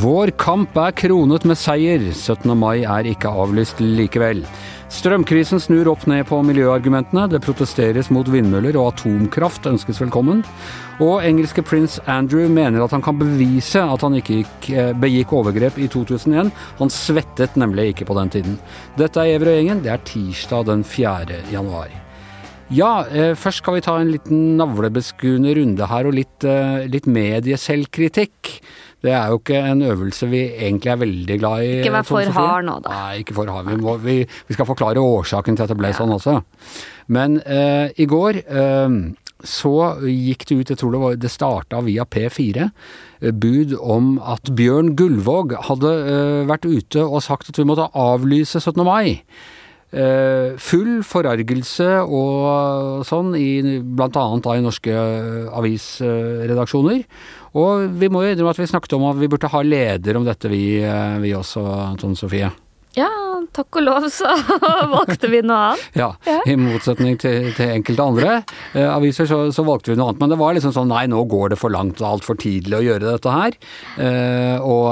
Vår 0.00 0.30
kamp 0.38 0.76
er 0.78 0.94
kronet 0.94 1.42
med 1.50 1.58
seier. 1.58 1.98
17. 2.14 2.54
mai 2.54 2.84
er 2.86 3.08
ikke 3.10 3.32
avlyst 3.42 3.82
likevel. 3.82 4.44
Strømkrisen 4.90 5.60
snur 5.62 5.86
opp 5.92 6.02
ned 6.10 6.24
på 6.26 6.40
miljøargumentene. 6.42 7.28
Det 7.30 7.38
protesteres 7.44 8.08
mot 8.10 8.26
vindmøller, 8.26 8.74
og 8.74 8.88
atomkraft 8.90 9.68
ønskes 9.70 10.00
velkommen. 10.02 10.42
Og 10.98 11.22
engelske 11.22 11.62
prins 11.62 12.00
Andrew 12.10 12.50
mener 12.50 12.82
at 12.82 12.96
han 12.96 13.04
kan 13.04 13.20
bevise 13.20 13.84
at 13.84 14.02
han 14.02 14.18
ikke 14.18 14.40
gikk, 14.40 14.68
eh, 14.74 14.90
begikk 14.98 15.32
overgrep 15.38 15.78
i 15.78 15.86
2001. 15.86 16.50
Han 16.82 16.90
svettet 16.90 17.54
nemlig 17.54 17.92
ikke 17.94 18.10
på 18.10 18.18
den 18.18 18.34
tiden. 18.34 18.58
Dette 18.98 19.22
er 19.22 19.30
Gjever 19.30 19.52
og 19.52 19.58
gjengen. 19.60 19.82
Det 19.86 19.94
er 19.94 20.04
tirsdag 20.10 20.66
den 20.66 20.82
4. 20.82 21.38
januar. 21.52 21.88
Ja, 22.70 23.04
eh, 23.06 23.34
først 23.34 23.62
skal 23.62 23.74
vi 23.74 23.86
ta 23.86 23.96
en 23.98 24.10
liten 24.10 24.56
navlebeskuende 24.58 25.54
runde 25.54 25.86
her, 25.86 26.06
og 26.06 26.14
litt, 26.14 26.44
eh, 26.44 26.86
litt 26.86 27.06
medieselvkritikk. 27.06 28.60
Det 29.00 29.14
er 29.16 29.32
jo 29.32 29.40
ikke 29.40 29.62
en 29.64 29.82
øvelse 29.86 30.28
vi 30.28 30.42
egentlig 30.50 30.92
er 30.92 31.00
veldig 31.00 31.38
glad 31.40 31.64
i. 31.64 31.70
Ikke 31.80 31.94
vær 31.94 32.08
for 32.08 32.36
hard 32.36 32.66
nå, 32.68 32.76
da. 32.84 32.92
Nei, 32.92 33.22
ikke 33.22 33.36
for 33.38 33.48
hard. 33.52 33.70
Vi, 33.70 33.78
må, 33.80 33.96
vi, 34.02 34.18
vi 34.28 34.56
skal 34.56 34.68
forklare 34.68 35.00
årsaken 35.00 35.56
til 35.56 35.64
at 35.64 35.72
det 35.72 35.78
ble 35.80 35.92
sånn 35.96 36.12
også. 36.16 36.40
Men 37.16 37.40
eh, 37.42 37.88
i 37.96 38.06
går 38.10 38.42
eh, 38.44 38.98
så 39.46 39.74
gikk 40.04 40.44
det 40.48 40.58
ut, 40.58 40.72
jeg 40.72 40.80
tror 40.80 40.92
det 40.94 41.00
var 41.02 41.16
det 41.20 41.32
starta 41.32 41.80
via 41.86 42.04
P4, 42.04 42.68
eh, 43.20 43.32
bud 43.32 43.72
om 43.80 44.18
at 44.20 44.52
Bjørn 44.56 44.94
Gullvåg 44.98 45.56
hadde 45.70 45.94
eh, 46.12 46.42
vært 46.50 46.68
ute 46.68 47.06
og 47.06 47.24
sagt 47.24 47.52
at 47.52 47.60
vi 47.60 47.66
måtte 47.68 47.88
avlyse 47.96 48.60
17. 48.60 48.84
mai. 48.84 49.22
Eh, 49.90 50.54
full 50.62 51.00
forargelse 51.02 51.88
og 52.06 53.02
sånn, 53.08 53.34
i, 53.34 53.80
blant 53.82 54.18
annet 54.20 54.46
da 54.46 54.54
i 54.54 54.62
norske 54.62 54.94
eh, 54.94 55.50
avisredaksjoner. 55.50 57.02
Og 57.58 57.88
vi 57.98 58.10
må 58.12 58.22
jo 58.22 58.34
innrømme 58.34 58.54
at 58.54 58.60
vi 58.62 58.70
snakket 58.70 58.94
om 58.94 59.08
at 59.10 59.18
vi 59.18 59.30
burde 59.30 59.50
ha 59.50 59.62
leder 59.66 60.20
om 60.20 60.26
dette, 60.26 60.50
vi, 60.52 60.78
eh, 60.86 61.16
vi 61.22 61.34
også, 61.34 61.64
Tone 61.98 62.18
Sofie. 62.18 62.52
Ja, 62.98 63.10
takk 63.54 63.78
og 63.78 63.84
lov 63.86 64.06
så 64.10 64.30
valgte 64.94 65.30
vi 65.30 65.42
noe 65.46 65.72
annet. 65.72 65.98
Ja, 65.98 66.10
i 66.46 66.56
motsetning 66.58 67.18
til, 67.22 67.50
til 67.58 67.74
enkelte 67.74 68.06
andre 68.06 68.32
eh, 68.38 68.86
aviser 68.86 69.26
så, 69.30 69.42
så 69.54 69.66
valgte 69.66 69.92
vi 69.92 69.98
noe 69.98 70.10
annet. 70.10 70.22
Men 70.22 70.34
det 70.34 70.40
var 70.40 70.56
liksom 70.56 70.74
sånn 70.74 70.90
nei, 70.90 71.04
nå 71.10 71.22
går 71.30 71.54
det 71.54 71.60
for 71.60 71.74
langt 71.74 72.02
og 72.02 72.16
altfor 72.16 72.38
tidlig 72.38 72.78
å 72.78 72.84
gjøre 72.86 73.12
dette 73.12 73.36
her. 73.36 73.58
Eh, 74.06 74.58
og 74.62 74.90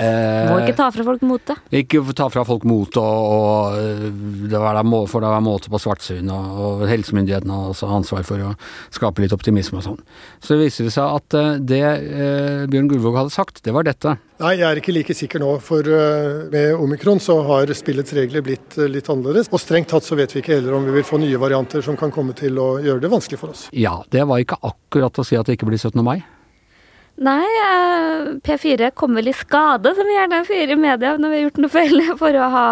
eh, 0.00 0.48
Må 0.50 0.60
ikke 0.62 0.76
ta 0.78 0.88
fra 0.94 1.04
folk 1.06 1.24
motet. 1.26 1.60
Ikke 1.74 2.02
ta 2.16 2.28
fra 2.32 2.44
folk 2.48 2.64
motet, 2.68 3.00
og, 3.00 3.34
og 3.36 4.48
det 4.50 4.62
var 4.62 4.80
må, 4.86 5.04
for 5.10 5.24
det 5.24 5.32
var 5.32 5.44
måte 5.44 5.72
på 5.72 5.80
svartsyn, 5.82 6.30
og, 6.32 6.62
og 6.64 6.86
helsemyndighetene 6.90 7.56
har 7.56 7.74
også 7.74 7.90
ansvar 8.00 8.26
for 8.28 8.50
å 8.50 8.54
skape 8.94 9.24
litt 9.24 9.36
optimisme 9.36 9.80
og 9.80 9.86
sånn. 9.86 10.00
Så 10.40 10.54
det 10.54 10.66
viser 10.66 10.88
det 10.88 10.94
seg 10.96 11.20
at 11.20 11.38
øh, 11.38 11.52
det 11.60 11.84
eh, 11.84 12.66
Bjørn 12.70 12.90
Gullvåg 12.90 13.20
hadde 13.22 13.34
sagt, 13.34 13.62
det 13.66 13.76
var 13.76 13.86
dette. 13.88 14.16
Nei, 14.40 14.54
jeg 14.56 14.64
er 14.70 14.78
ikke 14.80 14.94
like 14.96 15.14
sikker 15.16 15.42
nå. 15.42 15.50
For 15.60 15.84
uh, 15.84 16.48
med 16.52 16.72
omikron 16.80 17.20
så 17.20 17.36
har 17.44 17.68
spillets 17.76 18.14
regler 18.16 18.44
blitt 18.44 18.78
uh, 18.80 18.86
litt 18.88 19.08
annerledes. 19.12 19.50
Og 19.52 19.60
strengt 19.60 19.90
tatt 19.92 20.06
så 20.06 20.16
vet 20.16 20.32
vi 20.32 20.40
ikke 20.40 20.56
heller 20.56 20.78
om 20.78 20.88
vi 20.88 20.96
vil 20.96 21.04
få 21.04 21.20
nye 21.20 21.40
varianter 21.40 21.84
som 21.84 21.98
kan 22.00 22.12
komme 22.14 22.32
til 22.38 22.56
å 22.56 22.70
gjøre 22.80 23.04
det 23.04 23.12
vanskelig 23.12 23.40
for 23.42 23.52
oss. 23.52 23.66
Ja, 23.76 23.98
det 24.08 24.24
var 24.30 24.40
ikke 24.40 24.56
akkurat 24.64 25.20
å 25.20 25.26
si 25.26 25.36
at 25.36 25.50
det 25.50 25.58
ikke 25.58 25.68
blir 25.68 25.80
17. 25.80 26.00
mai. 26.06 26.22
Nei, 27.20 27.44
eh, 27.44 28.34
P4 28.40 28.90
kom 28.96 29.14
vel 29.18 29.28
i 29.28 29.36
skade, 29.36 29.92
som 29.96 30.08
vi 30.08 30.16
gjerne 30.16 30.40
sier 30.48 30.72
i 30.72 30.76
media 30.80 31.16
når 31.20 31.28
vi 31.28 31.36
har 31.36 31.46
gjort 31.48 31.60
noe 31.60 31.72
feil, 31.74 32.02
for 32.22 32.38
å 32.38 32.46
ha 32.54 32.68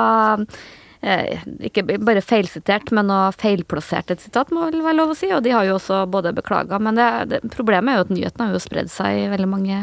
eh, 1.05 1.43
ikke 1.69 1.85
bare 2.01 2.25
feilsitert, 2.25 2.89
men 2.97 3.13
å 3.13 3.27
feilplassert 3.37 4.15
et 4.15 4.25
sitat, 4.25 4.49
må 4.55 4.71
vel 4.71 4.81
være 4.87 4.97
lov 5.03 5.13
å 5.13 5.19
si. 5.19 5.29
Og 5.37 5.45
de 5.45 5.53
har 5.53 5.69
jo 5.69 5.77
også 5.77 6.07
både 6.09 6.33
beklaga, 6.37 6.81
men 6.81 6.97
det, 6.97 7.11
det, 7.29 7.43
problemet 7.53 7.93
er 7.93 8.01
jo 8.01 8.07
at 8.07 8.15
nyheten 8.17 8.47
har 8.47 8.57
jo 8.57 8.65
spredd 8.65 8.93
seg 8.93 9.27
i 9.27 9.31
veldig 9.35 9.51
mange 9.53 9.83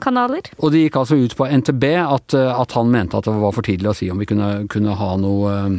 kanaler. 0.00 0.48
Og 0.60 0.72
det 0.72 0.86
gikk 0.86 0.96
altså 1.00 1.20
ut 1.20 1.36
på 1.36 1.48
NTB 1.48 1.84
at, 2.00 2.36
øh, 2.36 2.50
at 2.56 2.72
han 2.76 2.90
mente 2.92 3.20
at 3.20 3.28
det 3.28 3.36
var 3.40 3.54
for 3.56 3.68
tidlig 3.68 3.92
å 3.92 3.96
si 3.96 4.08
om 4.12 4.20
vi 4.20 4.28
kunne, 4.28 4.50
kunne 4.72 4.96
ha 4.96 5.12
noe 5.20 5.52
øh, 5.52 5.76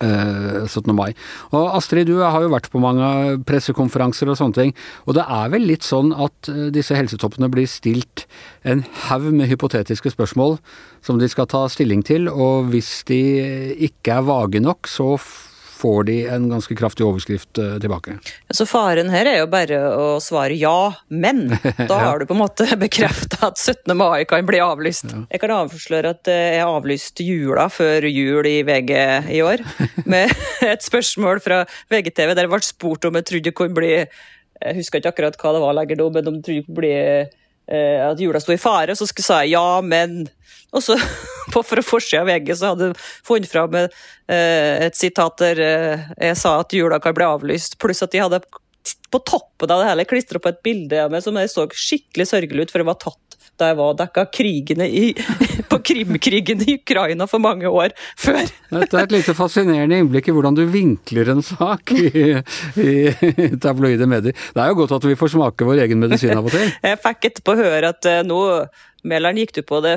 17. 0.00 0.94
mai. 0.96 1.10
Og 1.52 1.76
Astrid, 1.76 2.08
du 2.08 2.20
har 2.22 2.40
jo 2.42 2.52
vært 2.52 2.70
på 2.72 2.80
mange 2.82 3.40
pressekonferanser 3.48 4.30
og 4.30 4.38
sånne 4.40 4.56
ting. 4.56 4.74
Og 5.06 5.16
det 5.18 5.26
er 5.26 5.52
vel 5.52 5.66
litt 5.68 5.86
sånn 5.86 6.14
at 6.16 6.50
øh, 6.52 6.68
disse 6.74 6.96
helsetoppene 6.96 7.50
blir 7.52 7.68
stilt 7.70 8.26
en 8.64 8.84
haug 9.08 9.30
med 9.34 9.50
hypotetiske 9.50 10.14
spørsmål 10.14 10.58
som 11.04 11.20
de 11.20 11.28
skal 11.32 11.48
ta 11.50 11.64
stilling 11.72 12.02
til, 12.04 12.28
og 12.28 12.70
hvis 12.72 13.04
de 13.08 13.20
ikke 13.88 14.18
er 14.18 14.26
vage 14.28 14.60
nok, 14.60 14.88
så 14.90 15.14
får 15.80 16.04
de 16.04 16.16
en 16.28 16.48
ganske 16.50 16.74
kraftig 16.76 17.06
overskrift 17.06 17.58
øh, 17.58 17.76
tilbake. 17.80 18.16
Så 18.52 18.66
faren 18.68 19.10
her 19.12 19.28
er 19.28 19.38
jo 19.40 19.48
bare 19.50 19.80
å 19.96 20.06
svare 20.22 20.56
ja, 20.60 20.92
men. 21.08 21.46
Da 21.90 21.98
har 22.02 22.20
du 22.20 22.26
på 22.28 22.36
en 22.36 22.42
måte 22.42 22.66
bekrefta 22.84 23.50
at 23.50 23.60
17. 23.60 23.94
mai 23.96 24.24
kan 24.28 24.46
bli 24.48 24.60
avlyst. 24.62 25.14
Jeg 25.30 25.42
kan 25.42 25.54
avsløre 25.56 26.14
at 26.16 26.30
eh, 26.30 26.56
jeg 26.58 26.66
avlyste 26.66 27.26
jula 27.26 27.68
før 27.72 28.08
jul 28.10 28.48
i 28.50 28.60
VG 28.66 28.92
i 29.38 29.42
år, 29.46 29.64
med 30.12 30.32
et 30.66 30.84
spørsmål 30.84 31.42
fra 31.44 31.62
VGTV 31.92 32.34
der 32.34 32.46
jeg 32.46 32.54
ble 32.54 32.62
spurt 32.66 33.08
om 33.08 33.20
jeg 33.20 33.30
trodde 33.30 33.48
det 33.50 33.56
kunne 33.56 33.76
bli 33.76 33.94
Jeg 34.60 34.76
husker 34.76 35.00
ikke 35.00 35.14
akkurat 35.14 35.38
hva 35.40 35.54
det 35.56 35.62
var 35.62 35.76
lenger 35.78 36.00
nå, 36.00 36.10
men 36.12 36.28
om 36.28 36.34
jeg 36.36 36.44
trodde 36.44 36.60
det 36.60 36.66
kunne 36.66 36.80
bli 36.82 36.94
eh, 37.00 37.98
at 38.04 38.20
jula 38.20 38.42
sto 38.42 38.52
i 38.52 38.60
fare, 38.60 38.96
så 38.98 39.08
sa 39.08 39.40
jeg 39.44 39.54
ja, 39.54 39.80
men 39.80 40.26
og 40.70 40.82
så 40.84 40.94
på 41.52 41.62
for 41.66 41.82
forsida 41.84 42.22
av 42.24 42.30
VG 42.30 42.54
så 42.56 42.72
hadde 42.74 42.92
funnet 42.98 43.50
fram 43.50 43.76
eh, 43.76 43.88
et 44.86 44.98
sitat 44.98 45.38
der 45.42 45.62
eh, 45.64 46.08
jeg 46.30 46.40
sa 46.40 46.58
at 46.62 46.74
jula 46.76 47.00
kan 47.02 47.16
bli 47.16 47.26
avlyst, 47.26 47.78
pluss 47.82 48.04
at 48.06 48.14
de 48.14 48.22
hadde 48.22 48.42
på 49.10 49.18
toppen 49.26 49.70
av 49.70 49.82
det 49.82 49.90
hele 49.90 50.06
klistra 50.08 50.40
på 50.40 50.52
et 50.52 50.62
bilde 50.64 51.02
av 51.02 51.12
meg 51.12 51.24
som 51.24 51.36
jeg 51.36 51.52
så 51.52 51.66
skikkelig 51.68 52.30
sørgelig 52.30 52.66
ut, 52.66 52.72
for 52.72 52.82
jeg 52.82 52.90
var 52.90 53.00
tatt 53.02 53.30
da 53.60 53.70
jeg 53.70 53.78
var 53.78 53.96
dekka 53.98 54.24
krigene 54.32 54.86
i, 54.88 55.10
på 55.70 55.78
Krimkrigen 55.90 56.62
i 56.64 56.76
Ukraina 56.78 57.26
for 57.30 57.42
mange 57.42 57.68
år 57.68 57.94
før. 58.18 58.42
Dette 58.70 58.96
er 58.96 59.04
et 59.04 59.14
lite 59.14 59.34
fascinerende 59.36 60.00
innblikk 60.00 60.30
i 60.30 60.34
hvordan 60.34 60.56
du 60.56 60.62
vinkler 60.70 61.32
en 61.34 61.44
sak 61.44 61.92
i, 61.96 62.32
i 62.80 63.50
tabloide 63.60 64.08
medier. 64.10 64.36
Det 64.54 64.62
er 64.62 64.72
jo 64.72 64.80
godt 64.82 64.96
at 65.00 65.08
vi 65.10 65.18
får 65.18 65.34
smake 65.34 65.68
vår 65.68 65.84
egen 65.86 66.00
medisin 66.02 66.36
av 66.36 66.48
og 66.48 66.54
til. 66.54 66.70
Jeg 66.70 67.02
fikk 67.04 67.30
etterpå 67.30 67.58
høre 67.60 67.92
at 67.92 68.08
eh, 68.08 68.22
nå 68.26 68.40
Mæland 69.08 69.40
gikk 69.40 69.54
du 69.56 69.60
på 69.66 69.80
det 69.84 69.94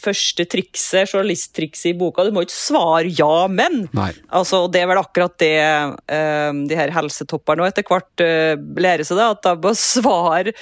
første 0.00 0.46
trikset, 0.50 1.10
journalisttrikset 1.12 1.92
i 1.92 1.94
boka. 1.98 2.24
Du 2.26 2.34
må 2.34 2.44
ikke 2.44 2.56
svare 2.56 3.10
ja, 3.10 3.46
men. 3.50 3.86
Altså, 4.32 4.64
det 4.72 4.82
er 4.82 4.88
vel 4.90 5.00
akkurat 5.00 5.34
det 5.42 5.52
eh, 5.62 6.50
de 6.68 6.78
her 6.78 6.92
helsetopperne 6.94 7.68
etter 7.70 7.86
hvert 7.86 8.24
eh, 8.24 8.54
lærer 8.82 9.06
seg, 9.06 9.20
det, 9.20 9.28
at 9.36 9.42
da 9.46 9.54
må 9.58 9.74
svare 9.78 10.54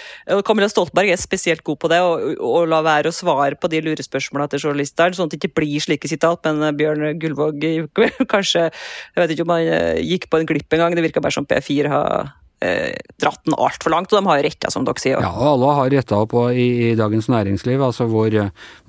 Camilla 0.47 0.69
Stoltenberg 0.71 1.13
er 1.15 1.21
spesielt 1.21 1.65
god 1.67 1.81
på 1.81 1.91
det, 1.93 2.01
å 2.01 2.65
la 2.69 2.83
være 2.87 3.11
å 3.13 3.17
svare 3.17 3.59
på 3.61 3.71
de 3.73 3.83
lurespørsmålene 3.87 4.53
til 4.53 4.65
journalistene, 4.67 5.17
sånn 5.17 5.31
at 5.31 5.37
det 5.37 5.41
ikke 5.41 5.61
blir 5.63 5.87
slike 5.87 6.11
sitat. 6.11 6.45
Men 6.47 6.69
eh, 6.69 6.77
Bjørn 6.81 7.21
Gullvåg 7.21 7.65
kanskje 8.33 8.69
Jeg 8.71 9.23
vet 9.23 9.33
ikke 9.35 9.47
om 9.47 9.55
han 9.55 10.05
gikk 10.05 10.29
på 10.31 10.41
en 10.41 10.49
glipp 10.49 10.77
en 10.77 10.85
gang, 10.85 10.97
det 10.97 11.07
virka 11.07 11.25
bare 11.25 11.37
som 11.37 11.49
P4 11.49 11.91
har 11.93 12.31
eh, 12.65 12.95
dratt 13.21 13.43
den 13.47 13.57
altfor 13.57 13.95
langt, 13.95 14.13
og 14.13 14.21
de 14.21 14.31
har 14.31 14.45
retta, 14.47 14.71
som 14.73 14.87
dere 14.87 15.03
sier. 15.03 15.21
Ja, 15.21 15.33
og 15.33 15.55
alle 15.55 15.75
har 15.79 15.93
retta 15.97 16.23
opp 16.23 16.37
i, 16.53 16.69
i 16.91 16.95
Dagens 16.99 17.31
Næringsliv. 17.33 17.83
Altså 17.85 18.09
vår, 18.11 18.41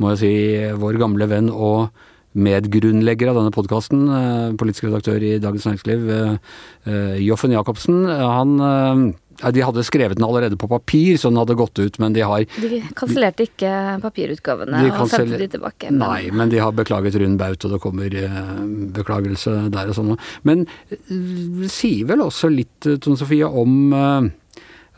må 0.02 0.14
jeg 0.14 0.22
si, 0.22 0.34
vår 0.82 1.02
gamle 1.02 1.28
venn 1.32 1.52
og 1.52 1.90
medgrunnlegger 2.32 3.32
av 3.32 3.42
denne 3.42 3.52
podkasten, 3.52 4.06
eh, 4.16 4.54
politisk 4.60 4.88
redaktør 4.88 5.24
i 5.28 5.34
Dagens 5.44 5.68
Næringsliv, 5.68 6.08
eh, 6.88 7.18
Joffen 7.26 7.52
Jacobsen, 7.52 8.06
han 8.08 9.16
De 9.42 9.62
hadde 9.66 9.84
skrevet 9.88 10.18
den 10.20 10.26
allerede 10.28 10.58
på 10.60 10.70
papir, 10.70 11.18
så 11.18 11.32
den 11.32 11.40
hadde 11.42 11.56
gått 11.58 11.80
ut, 11.82 11.98
men 12.00 12.14
de 12.14 12.22
har 12.22 12.46
De 12.46 12.82
kansellerte 12.96 13.48
ikke 13.48 13.72
papirutgavene 14.04 14.84
og 14.94 15.10
sendte 15.10 15.40
de 15.42 15.48
tilbake. 15.58 15.90
men- 15.92 16.00
Nei, 16.00 16.30
men 16.32 16.50
de 16.50 16.60
har 16.62 16.72
beklaget 16.72 17.16
rund 17.20 17.38
baut, 17.40 17.66
og 17.66 17.72
det 17.72 17.82
kommer 17.82 18.14
eh, 18.14 18.62
beklagelse 18.94 19.70
der 19.72 19.90
og 19.90 19.96
sånn. 19.98 20.18
Men 20.44 20.68
eh, 20.92 20.98
det 21.10 21.72
sier 21.72 22.06
vel 22.06 22.20
også 22.28 22.52
litt, 22.54 22.86
eh, 22.86 22.98
Tone 23.02 23.18
Sofie, 23.18 23.48
om 23.48 23.94
eh, 23.94 24.30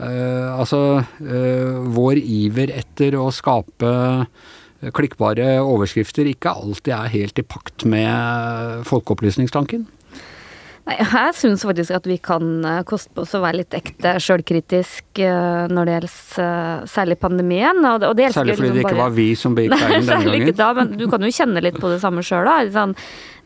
eh, 0.03 0.49
altså 0.59 1.05
uh, 1.21 1.79
vår 1.93 2.17
iver 2.19 2.71
etter 2.73 3.15
å 3.15 3.29
skape 3.31 4.27
klikkbare 4.91 5.61
overskrifter 5.63 6.27
ikke 6.27 6.51
alltid 6.51 6.91
er 6.91 7.07
helt 7.13 7.39
i 7.39 7.43
pakt 7.47 7.85
med 7.87 8.83
folkeopplysningstanken. 8.89 9.85
Nei, 10.83 10.97
jeg 10.99 11.35
syns 11.39 11.61
faktisk 11.63 11.93
at 11.95 12.07
vi 12.09 12.17
kan 12.19 12.47
eh, 12.67 12.81
koste 12.83 13.07
på 13.15 13.23
oss 13.23 13.31
å 13.37 13.39
være 13.39 13.61
litt 13.61 13.75
ekte 13.77 14.17
sjølkritisk 14.19 15.21
eh, 15.23 15.69
når 15.71 15.87
det 15.87 15.93
gjelder 15.95 16.43
eh, 16.43 16.81
særlig 16.91 17.17
pandemien. 17.21 17.79
Og 17.87 18.01
det, 18.19 18.31
Særlig 18.35 18.35
fordi 18.35 18.49
liksom 18.51 18.65
det 18.75 18.81
ikke 18.83 18.89
bare- 18.89 19.03
var 19.05 19.13
vi 19.15 19.27
som 19.39 19.55
begikk 19.55 19.77
feilen 19.79 19.93
denne 20.03 20.17
særlig 20.25 20.41
ikke 20.43 20.57
da, 20.59 20.71
men 20.81 20.91
du 20.99 21.05
kan 21.13 21.23
jo 21.23 21.31
kjenne 21.39 21.63
litt 21.63 21.79
på 21.79 21.93
det 21.93 22.01
samme 22.03 22.25
sjøl, 22.27 22.43
da. 22.49 22.57
Sånn, 22.75 22.97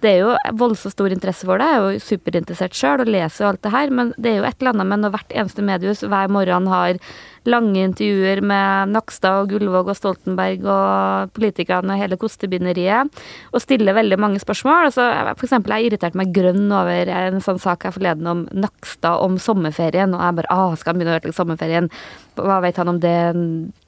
det 0.04 0.10
er 0.12 0.20
jo 0.22 0.34
voldsomt 0.60 0.94
stor 0.94 1.14
interesse 1.14 1.48
for 1.48 1.58
det. 1.58 1.68
Jeg 1.72 1.78
er 1.80 1.96
jo 1.96 2.04
superinteressert 2.06 2.76
sjøl 2.78 3.02
og 3.02 3.10
leser 3.10 3.44
jo 3.44 3.50
alt 3.50 3.64
det 3.66 3.74
her, 3.74 3.94
men 4.00 4.12
det 4.18 4.30
er 4.30 4.38
jo 4.42 4.46
et 4.46 4.60
eller 4.62 4.76
annet 4.76 4.92
med 4.92 5.02
når 5.02 5.16
hvert 5.16 5.34
eneste 5.42 5.66
mediehus 5.66 6.04
hver 6.06 6.30
morgen 6.34 6.70
har 6.70 7.00
lange 7.48 7.80
intervjuer 7.80 8.42
med 8.46 8.92
Nakstad 8.92 9.42
og 9.42 9.54
Gullvåg 9.54 9.90
og 9.90 9.98
Stoltenberg 9.98 10.68
og 10.68 11.34
politikerne 11.38 11.96
og 11.96 12.02
hele 12.02 12.20
kostebinderiet, 12.20 13.24
og 13.54 13.64
stiller 13.64 13.96
veldig 13.98 14.20
mange 14.22 14.42
spørsmål. 14.44 14.90
Altså, 14.90 15.08
for 15.32 15.48
eksempel, 15.48 15.78
jeg 15.78 15.90
irriterte 15.90 16.20
meg 16.20 16.34
grønn 16.36 16.68
over 16.68 17.14
en 17.18 17.42
sånn 17.44 17.62
sak 17.64 17.88
her 17.88 17.96
forleden 17.96 18.28
om 18.30 18.46
Nakstad 18.52 19.24
om 19.24 19.40
sommerferien, 19.42 20.14
og 20.14 20.26
jeg 20.26 20.40
bare 20.42 20.54
ah, 20.54 20.78
skal 20.78 20.94
han 20.94 21.02
begynne 21.02 21.16
å 21.16 21.20
ødelegge 21.22 21.40
sommerferien? 21.40 21.92
Hva 22.38 22.62
vet 22.62 22.78
han 22.78 22.94
om 22.94 23.02
det? 23.02 23.18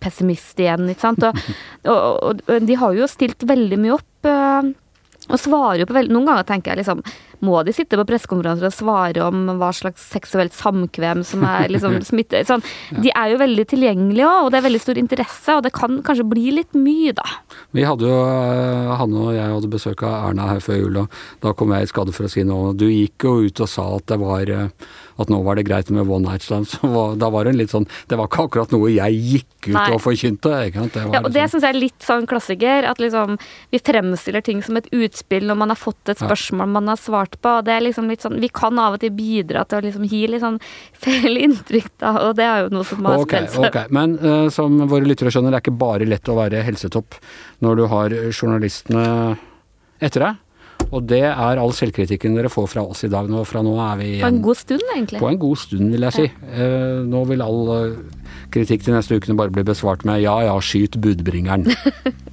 Pessimist 0.02 0.58
igjen, 0.58 0.90
ikke 0.90 1.06
sant? 1.06 1.26
Og, 1.28 1.42
og, 1.92 2.46
og, 2.48 2.54
de 2.66 2.78
har 2.80 2.96
jo 2.98 3.12
stilt 3.12 3.44
veldig 3.46 3.84
mye 3.84 4.00
opp. 4.00 4.30
Og 5.30 5.42
svarer 5.42 5.84
jo 5.84 5.90
på 5.90 5.96
veldig 5.98 6.14
Noen 6.14 6.28
ganger 6.30 6.48
tenker 6.48 6.74
jeg 6.74 6.82
liksom 6.82 7.04
Må 7.46 7.62
de 7.66 7.74
sitte 7.76 7.98
på 8.00 8.06
pressekonferanser 8.10 8.70
og 8.70 8.76
svare 8.76 9.26
om 9.28 9.46
hva 9.60 9.70
slags 9.76 10.04
seksuelt 10.12 10.56
samkvem 10.58 11.24
som 11.28 11.46
er 11.48 11.70
liksom 11.72 12.00
smitte... 12.10 12.42
Sånn. 12.50 12.64
De 13.04 13.12
er 13.14 13.34
jo 13.34 13.40
veldig 13.40 13.66
tilgjengelige 13.70 14.28
òg, 14.28 14.48
og 14.48 14.52
det 14.52 14.60
er 14.60 14.66
veldig 14.66 14.82
stor 14.84 15.00
interesse, 15.00 15.56
og 15.56 15.64
det 15.64 15.72
kan 15.76 16.00
kanskje 16.06 16.26
bli 16.28 16.50
litt 16.58 16.76
mye, 16.76 17.14
da. 17.16 17.26
Vi 17.76 17.86
hadde 17.88 18.08
jo 18.10 18.18
eh, 18.26 18.92
Hanne 19.00 19.24
og 19.24 19.36
jeg 19.36 19.54
hadde 19.54 19.72
besøk 19.72 20.04
av 20.08 20.32
Erna 20.32 20.50
her 20.50 20.64
før 20.64 20.82
jul, 20.82 21.00
og 21.04 21.20
da 21.46 21.54
kom 21.56 21.76
jeg 21.76 21.88
i 21.88 21.92
skade 21.92 22.16
for 22.16 22.28
å 22.28 22.34
si 22.34 22.44
noe. 22.48 22.74
Du 22.76 22.88
gikk 22.90 23.28
jo 23.28 23.36
ut 23.46 23.64
og 23.64 23.72
sa 23.72 23.88
at 23.96 24.08
det 24.12 24.20
var 24.20 24.52
eh, 24.56 24.90
at 25.20 25.32
nå 25.32 25.40
var 25.44 25.60
det 25.60 25.66
greit 25.68 25.90
med 25.94 26.08
one 26.08 26.26
night 26.28 26.46
stands. 26.46 26.78
Da 27.20 27.30
var 27.34 27.48
det 27.48 27.56
litt 27.58 27.74
sånn 27.74 27.88
Det 28.10 28.18
var 28.20 28.30
ikke 28.30 28.46
akkurat 28.48 28.72
noe 28.74 28.92
jeg 28.92 29.18
gikk 29.20 29.70
ut 29.70 29.76
Nei. 29.76 29.86
og 29.94 30.02
forkynte. 30.04 30.54
Ikke 30.70 30.84
sant? 30.84 30.96
Det 30.96 31.04
ja, 31.04 31.22
og 31.22 31.30
det 31.30 31.44
liksom, 31.44 31.52
syns 31.56 31.68
jeg 31.68 31.76
er 31.76 31.80
litt 31.80 32.08
sånn 32.08 32.28
klassiker. 32.30 32.88
At 32.90 33.02
liksom 33.04 33.36
vi 33.74 33.82
fremstiller 33.84 34.46
ting 34.46 34.64
som 34.66 34.80
et 34.80 34.90
utspill 34.96 35.48
når 35.50 35.60
man 35.64 35.74
har 35.74 35.80
fått 35.80 36.14
et 36.14 36.22
spørsmål 36.22 36.72
man 36.78 36.92
har 36.94 37.02
svart 37.02 37.36
på. 37.44 37.56
Det 37.68 37.76
er 37.76 37.86
liksom 37.86 38.10
litt 38.12 38.26
sånn 38.26 38.40
Vi 38.40 38.52
kan 38.54 38.80
av 38.80 38.98
og 38.98 39.04
til 39.04 39.14
bidra 39.16 39.66
til 39.68 39.82
å 39.82 39.86
liksom 39.88 40.08
gi 40.10 40.24
litt 40.32 40.46
sånn 40.46 40.60
feil 40.98 41.40
inntrykk, 41.46 41.92
da. 42.02 42.16
Og 42.30 42.36
det 42.40 42.48
er 42.48 42.66
jo 42.66 42.74
noe 42.78 42.88
som 42.88 43.10
har 43.10 43.24
okay, 43.24 43.48
seg. 43.52 43.70
Okay. 43.70 43.92
Men 43.96 44.18
uh, 44.24 44.48
som 44.54 44.80
våre 44.90 45.08
lyttere 45.08 45.34
skjønner, 45.34 45.54
det 45.54 45.62
er 45.62 45.68
ikke 45.68 45.80
bare 45.80 46.08
lett 46.08 46.32
å 46.32 46.38
være 46.40 46.64
helsetopp 46.66 47.20
når 47.66 47.82
du 47.82 47.88
har 47.92 48.16
journalistene 48.32 49.08
etter 50.00 50.24
deg. 50.24 50.46
Og 50.90 51.06
det 51.06 51.22
er 51.28 51.60
all 51.62 51.74
selvkritikken 51.76 52.38
dere 52.38 52.50
får 52.50 52.70
fra 52.72 52.84
oss 52.88 53.04
i 53.06 53.12
dag. 53.12 53.28
Nå, 53.30 53.44
fra 53.46 53.62
nå 53.66 53.76
er 53.84 54.00
vi 54.00 54.10
På 54.24 54.32
en 54.32 54.42
god 54.42 54.58
stund, 54.58 54.86
egentlig. 54.96 55.22
På 55.22 55.30
en 55.30 55.42
god 55.42 55.60
stund, 55.62 55.92
vil 55.94 56.08
jeg 56.08 56.16
si. 56.16 56.26
Ja. 56.26 56.66
Eh, 56.66 57.02
nå 57.06 57.24
vil 57.30 57.44
all 57.46 57.70
uh, 57.70 58.30
kritikk 58.54 58.86
de 58.88 58.96
neste 58.96 59.20
ukene 59.20 59.38
bare 59.38 59.54
bli 59.54 59.66
besvart 59.68 60.06
med 60.08 60.24
ja 60.24 60.40
ja, 60.48 60.56
skyt 60.62 60.98
budbringeren. 61.04 61.70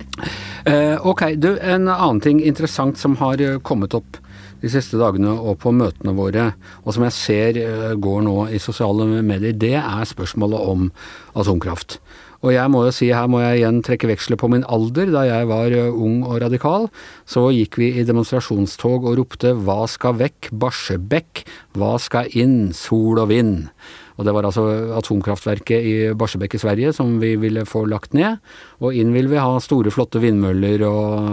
eh, 0.70 0.96
ok, 0.96 1.28
du, 1.36 1.52
en 1.60 1.90
annen 1.92 2.22
ting 2.24 2.40
interessant 2.40 3.00
som 3.00 3.18
har 3.20 3.42
eh, 3.44 3.58
kommet 3.60 3.96
opp 3.96 4.22
de 4.62 4.70
siste 4.72 4.96
dagene 4.96 5.34
og 5.36 5.58
på 5.60 5.72
møtene 5.76 6.14
våre, 6.16 6.48
og 6.84 6.96
som 6.96 7.04
jeg 7.04 7.16
ser 7.16 7.60
uh, 7.60 7.92
går 8.00 8.24
nå 8.24 8.38
i 8.56 8.62
sosiale 8.62 9.04
medier, 9.20 9.52
det 9.52 9.76
er 9.82 10.08
spørsmålet 10.08 10.72
om 10.72 10.88
atomkraft. 11.36 12.00
Og 12.44 12.52
jeg 12.52 12.72
må 12.72 12.84
jo 12.86 12.94
si, 12.94 13.10
her 13.14 13.28
må 13.30 13.40
jeg 13.42 13.60
igjen 13.62 13.82
trekke 13.86 14.10
veksler 14.10 14.40
på 14.40 14.50
min 14.52 14.64
alder. 14.68 15.12
Da 15.14 15.24
jeg 15.28 15.48
var 15.50 15.74
eh, 15.74 15.92
ung 15.92 16.22
og 16.26 16.40
radikal, 16.44 16.88
så 17.28 17.48
gikk 17.54 17.78
vi 17.80 17.92
i 17.96 18.06
demonstrasjonstog 18.06 19.06
og 19.06 19.18
ropte 19.20 19.54
'Hva 19.56 19.86
skal 19.88 20.18
vekk? 20.20 20.50
Barsebekk. 20.52 21.46
Hva 21.76 21.96
skal 22.02 22.32
inn? 22.34 22.72
Sol 22.72 23.22
og 23.22 23.30
vind'. 23.32 23.70
Og 24.16 24.26
det 24.26 24.32
var 24.32 24.48
altså 24.48 24.66
atomkraftverket 24.96 25.88
i 25.88 25.94
Barsebekk 26.16 26.56
i 26.56 26.62
Sverige 26.62 26.92
som 26.96 27.16
vi 27.20 27.34
ville 27.40 27.66
få 27.68 27.84
lagt 27.90 28.16
ned. 28.16 28.40
Og 28.80 28.96
inn 28.96 29.12
vil 29.16 29.30
vi 29.32 29.40
ha 29.40 29.58
store, 29.62 29.92
flotte 29.94 30.22
vindmøller 30.22 30.86
og, 30.88 31.32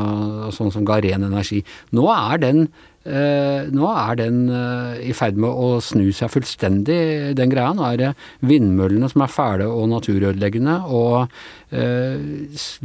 og 0.49 0.55
sånn 0.55 0.73
som 0.73 0.87
ga 0.87 0.99
ren 1.03 1.27
energi. 1.29 1.63
Nå 1.95 2.09
er 2.13 2.43
den 2.43 2.67
Eh, 3.03 3.65
nå 3.67 3.87
er 3.91 4.15
den 4.15 4.45
eh, 4.47 5.09
i 5.09 5.13
ferd 5.15 5.35
med 5.35 5.51
å 5.51 5.81
snu 5.83 6.05
seg 6.15 6.31
fullstendig, 6.31 7.33
den 7.35 7.51
greia. 7.51 7.73
Nå 7.75 7.83
er 7.89 7.97
det 7.99 8.11
vindmøllene 8.47 9.09
som 9.11 9.25
er 9.25 9.33
fæle 9.33 9.67
og 9.67 9.89
naturødeleggende. 9.91 10.77
Og 10.87 11.27
eh, 11.75 12.23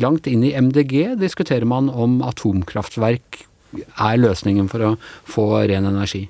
langt 0.03 0.27
inn 0.31 0.43
i 0.47 0.57
MDG 0.59 1.15
diskuterer 1.23 1.69
man 1.71 1.91
om 1.91 2.19
atomkraftverk 2.27 3.45
er 3.79 4.19
løsningen 4.19 4.67
for 4.73 4.91
å 4.91 4.97
få 5.29 5.47
ren 5.71 5.87
energi. 5.87 6.27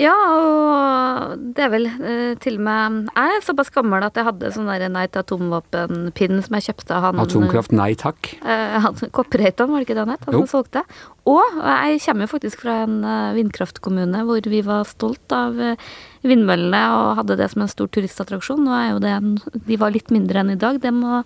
Ja, 0.00 0.14
og 0.14 1.42
det 1.54 1.66
er 1.66 1.70
vel 1.70 1.84
eh, 1.86 2.32
til 2.42 2.56
og 2.58 2.64
med 2.66 3.10
Jeg 3.12 3.36
er 3.36 3.44
såpass 3.46 3.70
gammel 3.74 4.02
at 4.02 4.16
jeg 4.18 4.26
hadde 4.26 4.50
sånn 4.54 4.66
der 4.66 4.88
nei 4.90 5.04
til 5.06 5.22
atomvåpen-pinn 5.22 6.40
som 6.42 6.56
jeg 6.58 6.66
kjøpte 6.68 6.96
av 6.96 7.06
han 7.08 7.22
Atomkraft 7.22 7.74
nei 7.76 7.92
takk? 7.98 8.32
Eh, 8.42 8.78
han 8.82 8.98
Koppereitan, 9.14 9.70
var 9.70 9.78
det 9.82 9.86
ikke 9.86 9.98
det 9.98 10.02
han 10.02 10.14
het? 10.16 10.26
Han 10.26 10.40
som 10.42 10.50
solgte. 10.50 10.82
Og 11.30 11.60
jeg 11.62 12.02
kommer 12.04 12.26
jo 12.26 12.32
faktisk 12.34 12.64
fra 12.64 12.80
en 12.84 12.98
uh, 13.06 13.36
vindkraftkommune 13.36 14.24
hvor 14.28 14.50
vi 14.50 14.60
var 14.66 14.82
stolt 14.88 15.32
av 15.32 15.56
uh, 15.56 15.94
vindmøllene 16.26 16.82
og 16.98 17.20
hadde 17.20 17.38
det 17.40 17.48
som 17.52 17.64
en 17.64 17.70
stor 17.70 17.88
turistattraksjon. 17.94 18.66
Nå 18.66 18.74
er 18.76 18.90
jo 18.90 19.00
det 19.04 19.14
en, 19.14 19.38
De 19.68 19.78
var 19.80 19.94
litt 19.94 20.12
mindre 20.12 20.42
enn 20.42 20.52
i 20.56 20.60
dag, 20.60 20.82
det 20.82 20.92
må 20.92 21.22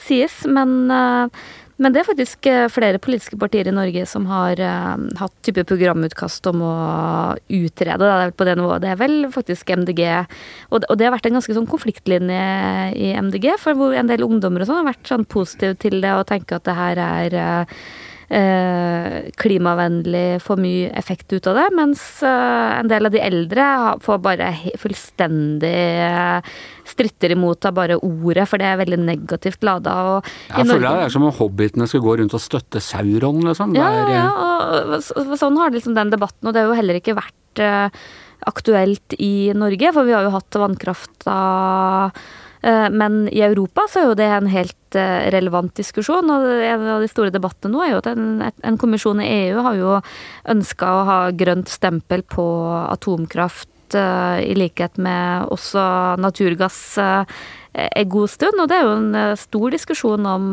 sies. 0.00 0.44
Men 0.48 0.86
uh, 0.88 1.44
men 1.82 1.94
det 1.94 2.02
er 2.02 2.06
faktisk 2.06 2.46
eh, 2.46 2.68
flere 2.70 3.00
politiske 3.02 3.38
partier 3.40 3.66
i 3.66 3.74
Norge 3.74 4.04
som 4.06 4.28
har 4.30 4.60
uh, 4.62 4.94
hatt 5.18 5.34
type 5.46 5.64
programutkast 5.66 6.46
om 6.46 6.62
å 6.62 6.74
utrede 7.50 7.98
det 7.98 8.30
på 8.38 8.46
det 8.46 8.54
nivået. 8.60 8.84
Det 8.84 8.92
er 8.92 9.00
vel 9.00 9.16
faktisk 9.34 9.74
MDG. 9.74 10.04
Og 10.70 10.84
det, 10.84 10.90
og 10.92 11.00
det 11.00 11.08
har 11.08 11.16
vært 11.16 11.26
en 11.30 11.40
ganske 11.40 11.56
sånn 11.56 11.68
konfliktlinje 11.70 12.46
i 12.94 13.10
MDG, 13.18 13.50
for 13.58 13.78
hvor 13.78 13.96
en 13.98 14.10
del 14.10 14.22
ungdommer 14.26 14.62
og 14.62 14.70
sånn 14.70 14.82
har 14.84 14.92
vært 14.92 15.10
sånn 15.10 15.26
positive 15.26 15.78
til 15.82 15.98
det 16.04 16.14
og 16.14 16.26
tenker 16.30 16.60
at 16.60 16.68
det 16.68 16.78
her 16.78 17.02
er 17.08 17.38
uh, 17.42 19.18
klimavennlig, 19.42 20.40
får 20.46 20.62
mye 20.62 20.94
effekt 20.94 21.34
ut 21.34 21.50
av 21.50 21.58
det. 21.58 21.66
Mens 21.74 22.06
en 22.22 22.88
del 22.90 23.10
av 23.10 23.14
de 23.14 23.20
eldre 23.22 23.66
får 24.02 24.22
bare 24.22 24.54
fullstendig 24.80 25.74
stritter 26.94 27.34
imot 27.34 27.68
av 27.68 27.74
bare 27.76 27.98
ordet, 27.98 28.46
for 28.50 28.62
det 28.62 28.68
er 28.70 28.80
veldig 28.80 29.00
negativt 29.02 29.66
lada. 29.66 30.20
jeg 30.48 30.70
føler 30.70 30.86
det 30.88 31.08
er 31.08 31.14
som 31.14 31.26
om 31.28 31.34
hobbitene 31.34 31.88
skal 31.90 32.04
gå 32.04 32.18
rundt 32.20 32.36
og 32.36 32.42
støtte 32.42 32.82
Sauron, 32.82 33.42
liksom. 33.48 33.74
Ja, 33.78 33.90
er, 33.90 34.14
ja, 34.14 34.28
og 34.94 35.34
sånn 35.40 35.58
har 35.60 35.70
det 35.70 35.80
liksom 35.80 35.98
den 35.98 36.14
debatten, 36.14 36.46
og 36.46 36.54
det 36.54 36.62
har 36.62 36.70
jo 36.70 36.78
heller 36.78 37.00
ikke 37.00 37.18
vært 37.18 37.62
aktuelt 38.44 39.14
i 39.22 39.52
Norge, 39.56 39.92
for 39.94 40.06
vi 40.08 40.16
har 40.16 40.26
jo 40.26 40.32
hatt 40.34 40.58
vannkrafta 40.60 41.36
Eh, 42.64 42.90
men 42.90 43.28
i 43.28 43.42
Europa 43.44 43.84
så 43.90 44.00
er 44.00 44.06
jo 44.08 44.16
det 44.16 44.30
en 44.32 44.48
helt 44.48 44.96
eh, 44.96 45.28
relevant 45.34 45.74
diskusjon. 45.76 46.30
Og 46.32 46.46
en 46.48 46.86
av 46.96 47.04
de 47.04 47.10
store 47.10 47.34
debattene 47.34 47.74
nå 47.74 47.82
er 47.84 47.92
jo 47.92 48.00
at 48.00 48.08
en, 48.14 48.40
en 48.40 48.80
kommisjon 48.80 49.20
i 49.20 49.28
EU 49.50 49.64
har 49.66 49.76
jo 49.76 49.98
ønska 50.54 50.88
å 50.88 51.04
ha 51.10 51.18
grønt 51.36 51.68
stempel 51.72 52.24
på 52.24 52.46
atomkraft 52.88 53.68
eh, 53.68 53.73
i 53.98 54.54
likhet 54.58 54.98
med 55.02 55.50
også 55.54 55.84
naturgass 56.22 56.98
en 56.98 58.08
god 58.10 58.30
stund. 58.30 58.60
Og 58.62 58.70
det 58.70 58.78
er 58.78 58.86
jo 58.86 58.96
en 58.96 59.38
stor 59.38 59.74
diskusjon 59.74 60.28
om 60.30 60.52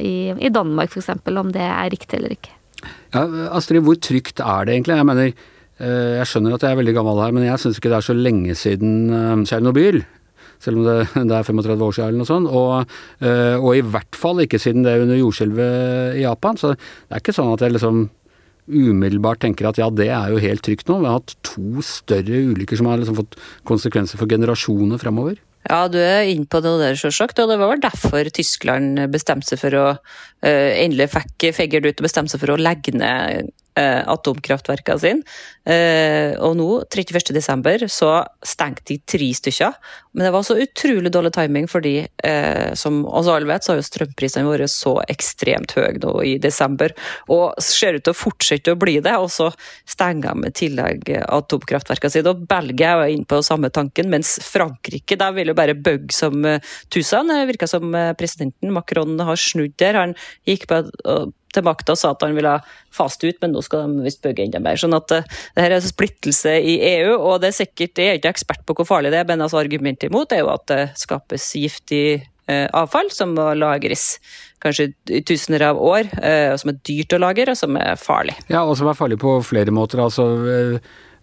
i, 0.00 0.32
i 0.36 0.52
Danmark 0.52 0.92
f.eks. 0.92 1.10
om 1.30 1.52
det 1.54 1.64
er 1.64 1.92
riktig 1.92 2.18
eller 2.20 2.36
ikke. 2.36 2.54
Ja, 3.14 3.26
Astrid, 3.56 3.84
hvor 3.86 3.96
trygt 3.96 4.40
er 4.42 4.66
det 4.66 4.74
egentlig? 4.76 4.98
Jeg 4.98 5.08
mener, 5.08 5.44
jeg 6.18 6.28
skjønner 6.28 6.56
at 6.56 6.66
jeg 6.66 6.74
er 6.74 6.80
veldig 6.82 6.96
gammel 6.96 7.22
her, 7.24 7.36
men 7.36 7.46
jeg 7.46 7.62
syns 7.62 7.78
ikke 7.80 7.92
det 7.92 8.00
er 8.00 8.10
så 8.10 8.18
lenge 8.18 8.58
siden 8.58 9.46
Tsjernobyl 9.46 10.02
selv 10.62 10.80
om 10.80 10.86
det, 10.86 10.96
det, 11.28 11.36
er 11.36 11.46
35 11.46 11.86
år 11.86 11.96
siden 11.96 12.08
eller 12.08 12.22
noe 12.22 12.30
sånt. 12.30 12.50
Og, 12.50 12.96
eh, 13.24 13.56
og, 13.58 13.70
i 13.76 13.84
hvert 13.94 14.18
fall 14.18 14.42
ikke 14.44 14.60
siden 14.62 14.86
det 14.86 14.94
er 14.94 15.06
under 15.06 15.18
jordskjelvet 15.18 16.18
i 16.20 16.26
Japan. 16.26 16.60
Så 16.60 16.74
det 16.74 17.16
er 17.16 17.22
ikke 17.22 17.36
sånn 17.36 17.52
at 17.54 17.64
jeg 17.64 17.76
liksom 17.76 18.04
umiddelbart 18.70 19.42
tenker 19.42 19.68
at 19.68 19.80
ja, 19.80 19.88
det 19.90 20.08
er 20.12 20.32
jo 20.32 20.42
helt 20.42 20.62
trygt 20.64 20.90
nå. 20.90 21.00
Vi 21.02 21.08
har 21.10 21.18
hatt 21.20 21.34
to 21.46 21.82
større 21.86 22.42
ulykker 22.52 22.78
som 22.78 22.90
har 22.90 23.00
liksom 23.00 23.18
fått 23.18 23.38
konsekvenser 23.68 24.20
for 24.20 24.30
generasjoner 24.30 25.00
fremover. 25.02 25.40
Ja, 25.68 25.86
du 25.86 25.98
er 26.02 26.26
inne 26.26 26.48
på 26.50 26.58
det 26.62 26.72
der, 26.80 26.98
selvsagt. 26.98 27.38
Og 27.38 27.50
det 27.50 27.58
var 27.60 27.70
vel 27.70 27.82
derfor 27.82 28.30
Tyskland 28.34 28.98
bestemte 29.12 29.52
seg 29.52 29.60
for 29.62 29.78
å 29.78 29.88
uh, 29.94 30.70
Endelig 30.74 31.12
fikk 31.12 31.52
figure 31.54 31.92
ut 31.92 32.02
og 32.02 32.08
bestemte 32.08 32.34
seg 32.34 32.42
for 32.42 32.54
å 32.54 32.60
legge 32.60 32.94
ned 32.96 33.52
uh, 33.78 34.02
atomkraftverkene 34.12 35.02
sine. 35.02 35.34
Uh, 35.62 36.34
og 36.42 36.56
nå, 36.58 36.68
31.12., 36.90 37.86
så 37.92 38.10
stengte 38.46 38.86
de 38.90 38.98
tre 39.08 39.28
stykker. 39.38 39.76
Men 40.12 40.26
det 40.26 40.32
var 40.34 40.44
så 40.46 40.58
utrolig 40.60 41.12
dårlig 41.14 41.32
timing, 41.36 41.68
fordi 41.70 41.94
uh, 42.02 42.72
som 42.78 43.02
oss 43.06 43.30
alle 43.30 43.48
vet, 43.48 43.64
så 43.64 43.72
har 43.72 43.80
jo 43.80 43.86
strømprisene 43.86 44.48
våre 44.48 44.68
så 44.70 44.96
ekstremt 45.12 45.76
høye 45.78 45.96
nå 46.02 46.14
i 46.26 46.36
desember. 46.42 46.94
Og 47.32 47.56
ser 47.62 47.98
ut 47.98 48.06
til 48.06 48.14
å 48.14 48.20
fortsette 48.22 48.74
å 48.74 48.80
bli 48.80 48.98
det, 49.04 49.14
og 49.16 49.30
så 49.32 49.50
stenger 49.88 50.32
de 50.32 50.50
i 50.50 50.56
tillegg 50.62 51.12
atomkraftverkene 51.22 52.16
sine. 52.16 52.34
Og 52.34 52.46
Belgia 52.48 52.96
er 52.98 53.14
inne 53.14 53.28
på 53.28 53.42
samme 53.46 53.72
tanken, 53.74 54.10
mens 54.12 54.36
Frankrike 54.44 55.18
der 55.20 55.36
vil 55.36 55.52
jo 55.52 55.58
bare 55.58 55.78
bugge 55.78 56.14
som 56.14 56.44
tusen. 56.92 57.30
Det 57.32 57.48
virker 57.52 57.70
som 57.70 57.94
presidenten 58.18 58.72
Macron 58.74 59.20
har 59.22 59.38
snudd 59.40 59.74
der. 59.80 59.98
Han 59.98 60.16
gikk 60.48 60.68
på 60.70 60.82
til 61.54 61.66
makta 61.66 61.94
og 61.94 62.00
sa 62.00 62.12
at 62.14 62.24
han 62.24 62.36
ville 62.36 62.54
faste 62.94 63.28
ut, 63.28 63.38
men 63.42 63.54
nå 63.54 63.62
skal 63.64 63.86
de 63.86 64.06
visst 64.06 64.22
bygge 64.24 64.46
enda 64.46 64.62
mer. 64.62 64.80
Sånn 64.80 64.96
at 64.96 65.14
uh, 65.14 65.30
det 65.56 65.66
her 65.66 65.76
er 65.76 65.84
splittelse 65.84 66.56
i 66.58 66.78
EU, 66.94 67.14
og 67.16 67.40
det 67.42 67.52
er 67.52 67.60
sikkert, 67.62 67.98
jeg 67.98 68.14
er 68.14 68.20
ikke 68.20 68.34
ekspert 68.34 68.66
på 68.66 68.76
hvor 68.78 68.88
farlig 68.88 69.12
det 69.14 69.22
er, 69.22 69.28
men 69.28 69.44
altså 69.44 69.60
argumentet 69.62 70.10
imot 70.10 70.34
er 70.34 70.44
jo 70.44 70.52
at 70.52 70.66
det 70.72 70.82
skapes 71.00 71.52
giftig 71.58 72.04
avfall 72.52 73.06
som 73.14 73.30
må 73.36 73.44
lagres 73.54 74.16
kanskje 74.60 74.88
i 75.14 75.20
tusener 75.24 75.62
av 75.70 75.78
år, 75.80 76.10
og 76.10 76.58
som 76.60 76.72
er 76.72 76.80
dyrt 76.84 77.14
å 77.14 77.20
lagre, 77.22 77.54
og 77.54 77.56
som 77.56 77.78
er 77.78 77.94
farlig. 77.96 78.34
Ja, 78.50 78.64
og 78.66 78.74
som 78.76 78.90
er 78.90 78.98
farlig 78.98 79.20
på 79.22 79.36
flere 79.46 79.72
måter. 79.72 80.02
altså 80.02 80.26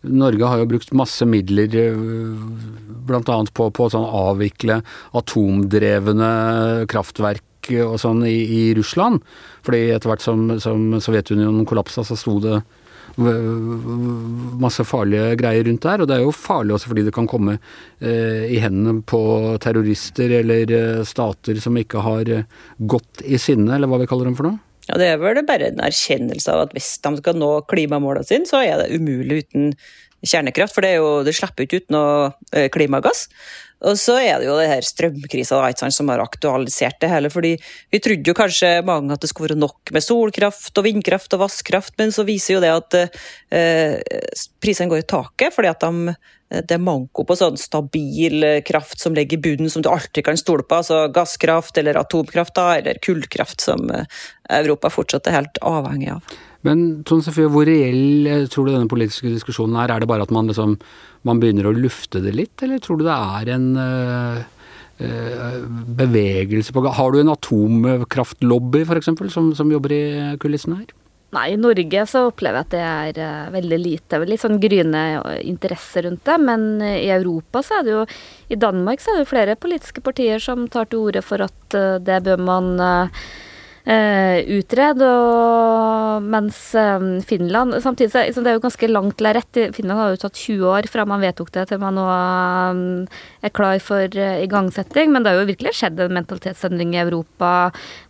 Norge 0.08 0.48
har 0.48 0.62
jo 0.62 0.70
brukt 0.70 0.94
masse 0.96 1.26
midler 1.28 1.68
bl.a. 3.10 3.38
på, 3.52 3.68
på 3.76 3.90
sånn 3.92 4.08
avvikle 4.08 4.80
atomdrevne 5.20 6.30
kraftverk 6.90 7.44
og 7.86 7.98
sånn 8.02 8.24
i, 8.28 8.36
i 8.36 8.62
Russland. 8.78 9.24
Fordi 9.66 9.90
etter 9.94 10.12
hvert 10.12 10.24
som, 10.24 10.48
som 10.64 10.94
Sovjetunionen 11.04 11.68
kollapsa, 11.70 12.06
så 12.08 12.18
sto 12.18 12.40
det 12.44 12.62
masse 14.60 14.84
farlige 14.88 15.36
greier 15.40 15.66
rundt 15.68 15.84
der. 15.84 16.02
Og 16.02 16.10
det 16.10 16.18
er 16.18 16.24
jo 16.24 16.36
farlig 16.36 16.76
også 16.76 16.92
fordi 16.92 17.06
det 17.08 17.16
kan 17.16 17.28
komme 17.30 17.58
eh, 18.00 18.48
i 18.50 18.60
hendene 18.64 19.02
på 19.04 19.22
terrorister 19.64 20.32
eller 20.42 20.72
eh, 20.72 21.04
stater 21.08 21.60
som 21.62 21.78
ikke 21.80 22.04
har 22.06 22.30
eh, 22.30 22.48
gått 22.80 23.24
i 23.26 23.40
sinne, 23.42 23.76
eller 23.76 23.90
hva 23.92 24.02
vi 24.02 24.10
kaller 24.10 24.30
dem 24.30 24.38
for 24.40 24.50
noe. 24.50 24.60
Ja, 24.90 24.98
Det 24.98 25.08
er 25.12 25.20
vel 25.22 25.44
bare 25.46 25.70
en 25.70 25.82
erkjennelse 25.86 26.54
av 26.54 26.68
at 26.68 26.72
hvis 26.74 26.96
de 27.04 27.16
skal 27.20 27.38
nå 27.38 27.50
klimamålene 27.70 28.26
sine, 28.26 28.50
så 28.50 28.64
er 28.66 28.82
det 28.82 28.96
umulig 28.98 29.44
uten 29.44 29.74
kjernekraft. 30.26 30.76
For 30.76 30.86
det, 30.86 30.98
jo, 31.00 31.10
det 31.26 31.36
slipper 31.38 31.66
ikke 31.66 31.84
ut 31.84 31.92
noe 31.96 32.30
eh, 32.54 32.70
klimagass. 32.74 33.28
Og 33.88 33.96
så 33.96 34.18
er 34.20 34.42
det 34.42 34.48
jo 34.50 34.58
det 34.60 34.68
her 34.68 34.84
strømkrisa 34.84 35.62
som 35.96 36.10
har 36.12 36.20
aktualisert 36.20 37.00
det 37.00 37.12
hele. 37.12 37.30
fordi 37.30 37.56
Vi 37.92 38.00
trodde 38.00 38.28
jo 38.28 38.36
kanskje 38.36 38.82
mange 38.84 39.14
at 39.14 39.22
det 39.22 39.30
skulle 39.30 39.50
være 39.50 39.60
nok 39.60 39.94
med 39.96 40.04
solkraft 40.04 40.78
og 40.78 40.84
vindkraft 40.84 41.34
og 41.34 41.46
vasskraft, 41.46 41.94
men 41.98 42.12
så 42.12 42.26
viser 42.28 42.58
jo 42.58 42.60
det 42.60 42.74
at 42.74 42.98
eh, 43.56 43.96
prisene 44.60 44.92
går 44.92 45.06
i 45.06 45.08
taket 45.08 45.56
fordi 45.56 45.72
at 45.72 45.80
de, 45.80 46.14
det 46.50 46.76
er 46.76 46.84
manko 46.84 47.24
på 47.24 47.38
sånn 47.40 47.60
stabil 47.62 48.44
kraft 48.68 49.00
som 49.00 49.16
ligger 49.16 49.40
i 49.40 49.44
bunnen, 49.48 49.72
som 49.72 49.86
du 49.86 49.90
alltid 49.90 50.26
kan 50.28 50.38
stole 50.38 50.68
på. 50.68 50.82
altså 50.82 51.08
Gasskraft 51.16 51.78
eller 51.80 52.02
atomkraft 52.02 52.58
da, 52.60 52.74
eller 52.82 53.00
kullkraft, 53.00 53.62
som 53.64 53.88
eh, 53.96 54.04
Europa 54.60 54.92
fortsatt 54.92 55.30
er 55.30 55.40
helt 55.40 55.64
avhengig 55.64 56.12
av. 56.18 56.40
Men 56.68 57.04
Tone 57.08 57.24
Sofie, 57.24 57.48
hvor 57.52 57.68
reell 57.68 58.28
eh, 58.28 58.46
tror 58.52 58.68
du 58.68 58.74
denne 58.74 58.92
politiske 58.92 59.32
diskusjonen 59.32 59.78
er? 59.80 59.94
Er 59.94 60.04
det 60.04 60.10
bare 60.12 60.26
at 60.28 60.34
man, 60.36 60.50
liksom, 60.52 60.76
man 61.28 61.42
begynner 61.42 61.70
å 61.70 61.76
lufte 61.76 62.22
det 62.24 62.36
litt, 62.36 62.58
eller 62.66 62.82
tror 62.84 63.00
du 63.00 63.06
det 63.08 63.16
er 63.16 63.52
en 63.56 63.68
uh, 63.80 64.42
uh, 65.00 65.60
bevegelse 66.02 66.76
på 66.76 66.84
gang? 66.84 66.98
Har 67.00 67.16
du 67.16 67.22
en 67.22 67.36
atomkraftlobby 67.36 68.84
f.eks. 68.84 69.14
Som, 69.32 69.54
som 69.56 69.72
jobber 69.72 69.96
i 69.96 70.04
kulissene 70.42 70.82
her? 70.82 70.92
Nei, 71.30 71.46
i 71.54 71.60
Norge 71.62 72.04
så 72.10 72.26
opplever 72.26 72.58
jeg 72.58 72.66
at 72.66 72.76
det 73.16 73.24
er 73.24 73.52
veldig 73.54 73.78
lite. 73.80 74.20
Litt 74.26 74.42
sånn 74.42 74.60
gryende 74.60 75.04
interesse 75.46 76.02
rundt 76.02 76.24
det. 76.26 76.40
Men 76.42 76.64
i 76.82 77.12
Europa 77.14 77.62
så 77.64 77.78
er 77.78 77.86
det 77.86 77.94
jo 77.94 78.00
I 78.50 78.58
Danmark 78.60 79.04
så 79.04 79.14
er 79.14 79.20
det 79.20 79.28
jo 79.28 79.32
flere 79.36 79.56
politiske 79.62 80.02
partier 80.04 80.42
som 80.42 80.66
tar 80.74 80.90
til 80.90 81.06
orde 81.06 81.22
for 81.22 81.46
at 81.46 81.78
det 82.02 82.18
bør 82.26 82.42
man 82.42 82.72
eh, 83.90 84.40
utrede, 84.60 85.08
og, 85.08 86.26
mens 86.30 86.58
eh, 86.78 87.06
Finland 87.28 87.78
Samtidig 87.84 88.12
så 88.14 88.24
liksom, 88.28 88.46
det 88.46 88.52
er 88.52 88.58
jo 88.58 88.64
ganske 88.66 88.90
langt 88.92 89.24
lerret. 89.24 89.60
Finland 89.76 90.00
har 90.00 90.14
jo 90.14 90.22
tatt 90.24 90.38
20 90.40 90.70
år 90.70 90.90
fra 90.92 91.06
man 91.10 91.24
vedtok 91.24 91.52
det 91.56 91.66
til 91.70 91.82
man 91.82 91.98
nå 91.98 92.06
eh, 92.10 93.20
er 93.48 93.54
klar 93.56 93.80
for 93.84 94.20
uh, 94.20 94.44
igangsetting. 94.44 95.14
Men 95.14 95.24
det 95.24 95.34
har 95.34 95.42
jo 95.42 95.50
virkelig 95.50 95.76
skjedd 95.80 96.00
en 96.04 96.16
mentalitetsendring 96.18 96.96
i 96.96 97.02
Europa 97.02 97.52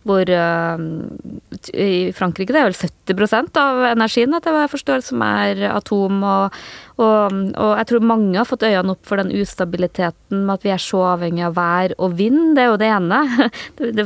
hvor 0.08 0.26
I 0.26 1.90
Frankrike 2.16 2.54
det 2.54 2.60
er 2.60 2.70
vel 2.70 2.78
70% 2.78 3.58
av 3.60 3.82
energien 3.92 4.34
etter 4.34 4.54
hva 4.54 4.64
jeg 4.64 4.72
forstår, 4.74 5.04
som 5.06 5.22
er 5.26 5.66
atom. 5.70 6.22
og 6.24 6.62
og, 7.00 7.36
og, 7.56 7.70
jeg 7.80 7.88
tror 7.90 8.04
mange 8.04 8.36
har 8.36 8.48
fått 8.48 8.66
øynene 8.66 8.94
opp 8.94 9.08
for 9.08 9.20
den 9.20 9.32
ustabiliteten 9.40 10.44
med 10.44 10.58
at 10.58 10.66
vi 10.66 10.72
er 10.74 10.82
så 10.82 11.00
avhengig 11.14 11.44
av 11.46 11.56
vær 11.56 11.94
og 11.98 12.16
vind. 12.18 12.54
Det 12.58 12.64
er 12.64 12.70
jo 12.72 12.80
det 12.80 12.90
ene. 12.90 13.20
Det, 13.80 13.90
det 13.96 14.04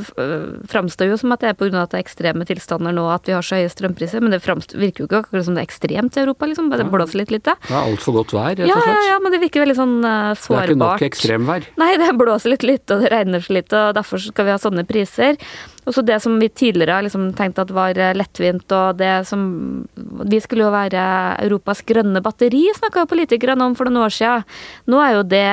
framstår 0.71 1.09
jo 1.09 1.17
som 1.19 1.33
at 1.35 1.43
det 1.43 1.49
er 1.51 1.57
pga. 1.59 1.83
at 1.83 1.93
det 1.93 1.99
er 1.99 2.05
ekstreme 2.05 2.45
tilstander 2.47 2.93
nå 2.95 3.05
at 3.11 3.27
vi 3.27 3.35
har 3.35 3.43
så 3.45 3.59
høye 3.59 3.71
strømpriser, 3.73 4.23
men 4.23 4.35
det 4.35 4.41
virker 4.45 5.03
jo 5.03 5.09
ikke 5.09 5.23
akkurat 5.25 5.47
som 5.47 5.57
det 5.57 5.65
er 5.65 5.69
ekstremt 5.69 6.19
i 6.19 6.23
Europa, 6.23 6.49
liksom. 6.51 6.71
Det 6.71 6.87
blåser 6.91 7.23
litt 7.23 7.33
lite. 7.35 7.57
Det 7.65 7.75
er 7.75 7.89
altfor 7.91 8.19
godt 8.21 8.35
vær, 8.37 8.53
rett 8.55 8.65
og 8.67 8.71
slett. 8.71 8.91
Ja, 8.91 8.95
ja, 8.95 9.07
ja, 9.15 9.19
men 9.25 9.35
det 9.35 9.41
virker 9.43 9.65
veldig 9.65 9.77
sånn 9.79 9.97
uh, 10.05 10.35
sårbart. 10.39 10.69
Det 10.69 10.75
er 10.75 10.75
ikke 10.75 10.83
nok 10.85 11.07
ekstremvær? 11.09 11.69
Nei, 11.81 11.91
det 12.01 12.11
blåser 12.21 12.55
litt 12.55 12.67
lite, 12.67 12.97
og 12.97 13.05
det 13.05 13.13
regner 13.15 13.45
så 13.45 13.57
lite, 13.57 13.85
og 13.89 13.99
derfor 13.99 14.23
skal 14.23 14.49
vi 14.49 14.55
ha 14.55 14.61
sånne 14.63 14.87
priser. 14.89 15.41
Og 15.85 15.97
så 15.97 16.05
det 16.07 16.21
som 16.25 16.39
vi 16.41 16.49
tidligere 16.49 16.99
har 16.99 17.07
liksom 17.07 17.31
tenkt 17.37 17.61
at 17.61 17.73
var 17.75 17.99
lettvint, 18.17 18.67
og 18.73 18.99
det 19.01 19.27
som 19.29 19.43
Vi 20.25 20.39
skulle 20.41 20.65
jo 20.65 20.73
være 20.73 21.03
Europas 21.45 21.83
grønne 21.87 22.23
batteri, 22.25 22.63
snakka 22.77 23.05
politikerne 23.11 23.67
om 23.67 23.75
for 23.77 23.91
noen 23.91 24.07
år 24.07 24.15
siden. 24.15 24.45
Nå 24.91 25.01
er 25.03 25.13
jo 25.17 25.23
det 25.29 25.49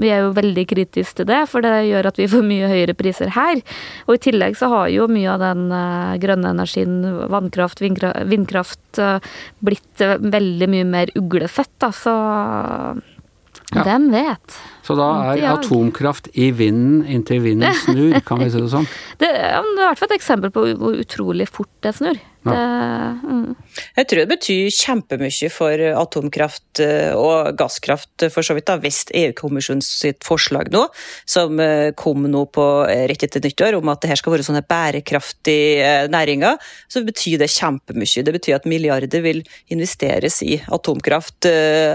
Vi 0.00 0.12
er 0.12 0.24
jo 0.24 0.34
veldig 0.36 0.64
kritiske 0.70 1.18
til 1.18 1.28
det, 1.28 1.42
for 1.50 1.64
det 1.64 1.88
gjør 1.88 2.10
at 2.10 2.20
vi 2.20 2.28
får 2.30 2.46
mye 2.46 2.70
høyere 2.70 2.96
priser 2.98 3.32
her. 3.34 3.60
Og 4.06 4.16
i 4.16 4.22
tillegg 4.28 4.56
så 4.58 4.70
har 4.72 4.88
jo 4.92 5.08
mye 5.10 5.34
av 5.34 5.42
den 5.42 5.68
eh, 5.74 6.16
grønne 6.22 6.54
energien, 6.54 6.98
vannkraft, 7.32 7.82
vindkraft, 7.82 9.00
eh, 9.02 9.18
blitt 9.64 10.04
eh, 10.04 10.18
veldig 10.18 10.70
mye 10.72 10.88
mer 10.88 11.14
uglefødt, 11.18 11.74
da. 11.82 11.92
Så 11.94 12.14
ja. 13.74 13.84
hvem 13.84 14.08
vet? 14.12 14.56
Så 14.86 14.96
da 14.96 15.08
er 15.34 15.44
atomkraft 15.50 16.30
i 16.32 16.48
vinden 16.56 17.02
inntil 17.04 17.42
vinden 17.44 17.74
snur, 17.82 18.16
kan 18.24 18.40
vi 18.40 18.48
si 18.52 18.62
det 18.62 18.70
sånn? 18.72 18.88
Det, 19.20 19.28
det 19.28 19.44
er 19.44 19.60
i 19.60 19.82
hvert 19.82 20.00
fall 20.00 20.10
et 20.12 20.18
eksempel 20.18 20.52
på 20.54 20.64
hvor 20.80 20.96
utrolig 21.02 21.48
fort 21.50 21.72
det 21.84 21.92
snur. 21.98 22.20
Ja. 22.46 22.52
Det, 22.52 23.28
mm. 23.28 23.54
Jeg 23.98 24.08
tror 24.08 24.20
det 24.22 24.30
betyr 24.30 24.74
kjempemye 24.74 25.50
for 25.52 25.82
atomkraft 26.00 26.82
eh, 26.82 27.12
og 27.16 27.52
gasskraft, 27.58 28.26
for 28.32 28.46
så 28.46 28.54
vidt, 28.56 28.68
da, 28.70 28.78
hvis 28.82 29.04
EU-kommisjonen 29.16 29.82
sitt 29.84 30.26
forslag 30.26 30.70
nå, 30.74 30.84
som 31.28 31.58
eh, 31.62 31.90
kom 31.98 32.26
nå 32.30 32.44
på 32.54 32.66
eh, 32.88 33.06
rett 33.10 33.26
etter 33.26 33.42
nyttår, 33.44 33.78
om 33.78 33.90
at 33.92 34.02
det 34.02 34.12
her 34.12 34.20
skal 34.20 34.34
være 34.34 34.46
sånne 34.46 34.64
bærekraftige 34.68 36.08
næringer, 36.12 36.58
så 36.90 37.02
betyr 37.06 37.42
det 37.42 37.50
kjempemye. 37.54 38.24
Det 38.24 38.36
betyr 38.38 38.58
at 38.58 38.68
milliarder 38.70 39.24
vil 39.24 39.42
investeres 39.72 40.40
i 40.46 40.58
atomkraft, 40.74 41.46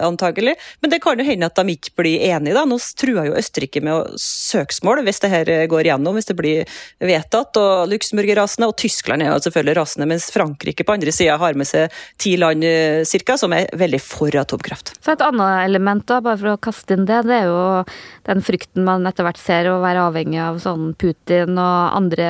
antagelig. 0.04 0.56
Men 0.84 0.92
det 0.92 1.00
kan 1.04 1.20
jo 1.20 1.26
hende 1.26 1.48
at 1.48 1.58
de 1.58 1.76
ikke 1.76 1.94
blir 2.00 2.22
enige. 2.30 2.56
da. 2.56 2.64
Nå 2.68 2.78
truer 3.00 3.30
jo 3.30 3.38
Østerrike 3.40 3.82
med 3.84 4.16
søksmål 4.22 5.04
hvis 5.06 5.22
det 5.24 5.32
her 5.32 5.52
går 5.72 5.88
igjennom, 5.88 6.16
hvis 6.18 6.30
det 6.30 6.38
blir 6.40 6.70
vedtatt. 7.04 7.58
og 7.60 7.90
Luxembourg 7.92 8.32
er 8.32 8.40
rasende, 8.42 8.70
og 8.70 8.78
Tyskland 8.80 9.24
er 9.24 9.34
jo 9.34 9.42
selvfølgelig 9.48 9.78
rasende. 9.80 10.10
mens 10.10 10.30
Frankrike 10.34 10.43
på 10.44 10.96
andre 10.96 11.14
sida 11.16 11.38
har 11.42 11.58
med 11.60 11.68
seg 11.68 11.94
ti 12.22 12.36
land 12.40 12.66
eh, 12.68 13.04
cirka, 13.08 13.38
som 13.40 13.54
er 13.56 13.70
veldig 13.80 14.02
for 14.04 14.36
atomkraft. 14.40 14.96
Så 15.04 15.14
Et 15.14 15.26
annet 15.26 15.66
element, 15.68 16.06
da, 16.10 16.20
bare 16.24 16.40
for 16.42 16.54
å 16.54 16.62
kaste 16.62 16.98
inn 16.98 17.08
det, 17.10 17.24
det 17.28 17.44
er 17.44 17.50
jo 17.52 17.84
den 18.28 18.44
frykten 18.46 18.86
man 18.88 19.08
etter 19.10 19.28
hvert 19.28 19.42
ser 19.42 19.70
å 19.72 19.80
være 19.84 20.08
avhengig 20.10 20.42
av 20.42 20.60
sånn 20.64 20.94
Putin 21.00 21.58
og 21.58 21.98
andre 21.98 22.28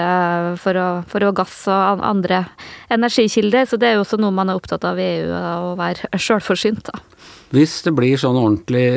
for 0.62 0.80
å, 0.80 0.88
for 1.10 1.26
å 1.26 1.34
gass 1.36 1.64
og 1.72 2.04
andre 2.04 2.44
energikilder. 2.94 3.68
Så 3.70 3.80
det 3.82 3.92
er 3.92 3.98
jo 3.98 4.06
også 4.06 4.20
noe 4.22 4.36
man 4.36 4.52
er 4.52 4.60
opptatt 4.60 4.86
av 4.88 5.00
i 5.02 5.10
EU, 5.20 5.34
å 5.34 5.76
være 5.80 6.12
sjølforsynt. 6.26 6.94
Hvis 7.54 7.82
det 7.86 7.94
blir 7.96 8.18
sånn 8.18 8.40
ordentlig 8.40 8.88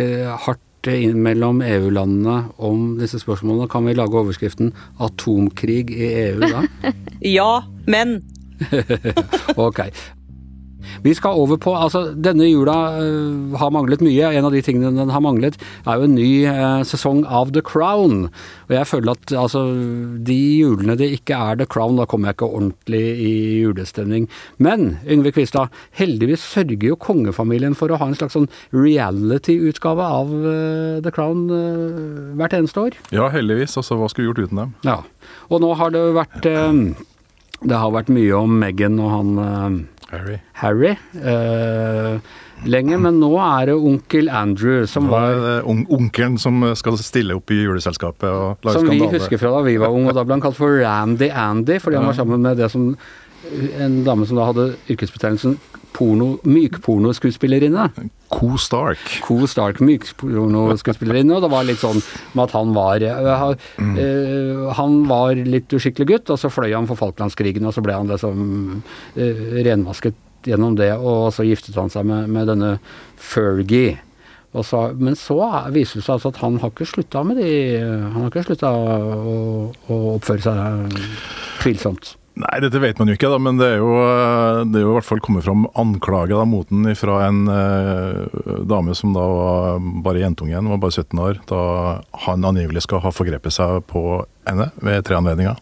hardt 0.46 0.62
mellom 0.86 1.62
EU-landene 1.66 2.52
om 2.62 2.94
disse 3.00 3.18
spørsmålene, 3.18 3.68
kan 3.70 3.84
vi 3.86 3.94
lage 3.96 4.14
overskriften 4.14 4.72
'atomkrig 4.98 5.90
i 5.90 6.06
EU' 6.30 6.40
da? 6.40 6.62
ja, 7.20 7.64
men 7.86 8.22
ok. 9.68 9.80
Vi 11.02 11.14
skal 11.16 11.38
over 11.38 11.58
på 11.60 11.74
altså 11.76 12.10
Denne 12.14 12.48
jula 12.48 12.76
uh, 12.98 13.56
har 13.60 13.72
manglet 13.74 14.02
mye. 14.04 14.30
En 14.36 14.48
av 14.48 14.54
de 14.54 14.62
tingene 14.64 14.94
den 14.96 15.12
har 15.12 15.22
manglet, 15.24 15.58
er 15.86 15.98
jo 15.98 16.08
en 16.08 16.16
ny 16.16 16.30
uh, 16.48 16.82
sesong 16.86 17.24
av 17.26 17.52
The 17.56 17.62
Crown. 17.66 18.28
Og 18.68 18.74
jeg 18.74 18.88
føler 18.90 19.14
at 19.14 19.34
altså 19.44 19.64
de 20.26 20.38
julene 20.62 20.96
det 20.98 21.12
ikke 21.18 21.38
er 21.38 21.60
The 21.60 21.68
Crown, 21.70 21.98
da 22.00 22.06
kommer 22.08 22.30
jeg 22.30 22.38
ikke 22.38 22.50
ordentlig 22.60 23.02
i 23.22 23.32
julestemning. 23.64 24.28
Men 24.62 24.96
Yngve 25.04 25.34
Kvistad, 25.36 25.74
heldigvis 25.98 26.44
sørger 26.44 26.90
jo 26.90 27.00
kongefamilien 27.00 27.76
for 27.78 27.92
å 27.92 28.00
ha 28.00 28.10
en 28.10 28.16
slags 28.18 28.36
sånn 28.36 28.50
reality-utgave 28.74 30.10
av 30.20 30.32
uh, 30.32 31.02
The 31.04 31.12
Crown 31.14 31.46
hvert 32.36 32.54
eneste 32.56 32.88
år. 32.88 32.96
Ja, 33.14 33.28
heldigvis. 33.32 33.76
Altså, 33.78 33.98
hva 33.98 34.08
skulle 34.10 34.26
vi 34.26 34.32
gjort 34.32 34.48
uten 34.48 34.64
dem? 34.64 34.72
Ja. 34.86 35.02
Og 35.50 35.62
nå 35.62 35.70
har 35.78 35.92
det 35.94 36.02
vært 36.16 36.48
det 37.62 37.78
har 37.80 37.92
vært 37.94 38.10
mye 38.12 38.34
om 38.36 38.58
Meghan 38.60 38.98
og 39.00 39.12
han 39.12 39.30
uh, 39.38 39.76
Harry. 40.12 40.36
Harry 40.60 40.92
uh, 41.18 42.18
lenge, 42.68 42.98
men 43.02 43.20
nå 43.20 43.30
er 43.42 43.70
det 43.70 43.76
onkel 43.76 44.30
Andrew 44.32 44.84
som 44.88 45.08
var 45.10 45.64
un 45.66 45.84
Onkelen 45.92 46.38
som 46.40 46.62
skal 46.78 46.98
stille 47.00 47.36
opp 47.36 47.52
i 47.52 47.60
juleselskapet 47.62 48.28
og 48.28 48.66
lage 48.66 48.80
skandale. 48.80 48.98
Som 49.00 49.14
vi 49.14 49.18
husker 49.18 49.40
fra 49.42 49.54
da 49.56 49.62
vi 49.66 49.76
var 49.82 49.94
unge, 49.94 50.12
og 50.12 50.18
da 50.18 50.24
ble 50.26 50.38
han 50.38 50.44
kalt 50.44 50.58
for 50.58 50.80
Randy 50.82 51.30
Andy, 51.30 51.80
fordi 51.82 52.00
han 52.00 52.08
var 52.10 52.18
sammen 52.18 52.44
med 52.44 52.60
det 52.60 52.70
som 52.72 52.92
en 53.78 53.98
dame 54.06 54.26
som 54.26 54.38
da 54.38 54.48
hadde 54.48 54.70
yrkesbetegnelsen 54.90 55.58
porno, 55.96 56.34
mykpornoskuespillerinne. 56.44 57.86
Co 58.32 58.50
Stark. 58.60 59.00
Co 59.24 59.46
Stark, 59.48 59.80
mykpornoskuespillerinne. 59.80 61.36
Og 61.38 61.44
det 61.46 61.50
var 61.52 61.64
litt 61.68 61.80
sånn 61.80 62.00
med 62.36 62.42
at 62.46 62.54
han 62.56 62.74
var 62.76 63.04
uh, 63.06 64.72
Han 64.76 64.98
var 65.08 65.34
litt 65.40 65.72
uskikkelig 65.76 66.08
gutt, 66.12 66.32
og 66.34 66.40
så 66.40 66.50
fløy 66.52 66.74
han 66.76 66.88
for 66.90 66.98
Falklandskrigen, 67.00 67.66
og 67.68 67.74
så 67.76 67.84
ble 67.84 67.96
han 67.96 68.10
liksom 68.12 68.42
uh, 69.16 69.44
renvasket 69.66 70.18
gjennom 70.46 70.76
det, 70.78 70.92
og 71.00 71.32
så 71.34 71.42
giftet 71.48 71.74
han 71.80 71.90
seg 71.90 72.04
med, 72.06 72.28
med 72.30 72.46
denne 72.52 72.74
Fergie. 73.18 73.96
Så, 74.64 74.78
men 74.96 75.16
så 75.20 75.34
er- 75.44 75.72
viser 75.74 75.98
det 75.98 76.04
seg 76.06 76.14
altså 76.14 76.30
at 76.30 76.38
han 76.40 76.54
har 76.62 76.70
ikke 76.72 76.86
slutta 76.88 77.20
med 77.28 77.36
de 77.36 77.48
Han 77.82 78.22
har 78.22 78.30
ikke 78.30 78.44
slutta 78.46 78.70
å, 78.72 79.34
å 79.92 79.98
oppføre 80.14 80.40
seg 80.46 80.94
tvilsomt. 81.60 82.14
Nei, 82.36 82.56
dette 82.60 82.80
vet 82.82 82.98
man 83.00 83.08
jo 83.08 83.14
ikke, 83.16 83.30
da, 83.32 83.38
men 83.40 83.56
det 83.56 83.66
er 83.72 83.78
jo, 83.80 83.92
eh, 83.96 84.58
det 84.68 84.80
er 84.80 84.84
jo 84.84 84.90
i 84.92 84.96
hvert 84.98 85.08
fall 85.08 85.22
kommet 85.24 85.46
fram 85.46 85.64
anklager 85.80 86.36
da, 86.36 86.44
mot 86.44 86.68
den 86.68 86.90
fra 86.98 87.22
en 87.30 87.46
eh, 87.48 88.40
dame 88.68 88.96
som 88.98 89.14
da 89.16 89.24
var 89.24 89.86
bare 90.04 90.20
jentungen, 90.20 90.68
var 90.68 90.82
bare 90.82 90.98
17 90.98 91.22
år, 91.22 91.40
da 91.48 91.60
han 92.26 92.44
angivelig 92.44 92.84
skal 92.84 93.00
ha 93.06 93.14
forgrepet 93.14 93.56
seg 93.56 93.80
på 93.88 94.02
henne 94.44 94.68
ved 94.84 95.06
tre 95.08 95.16
anledninger. 95.16 95.56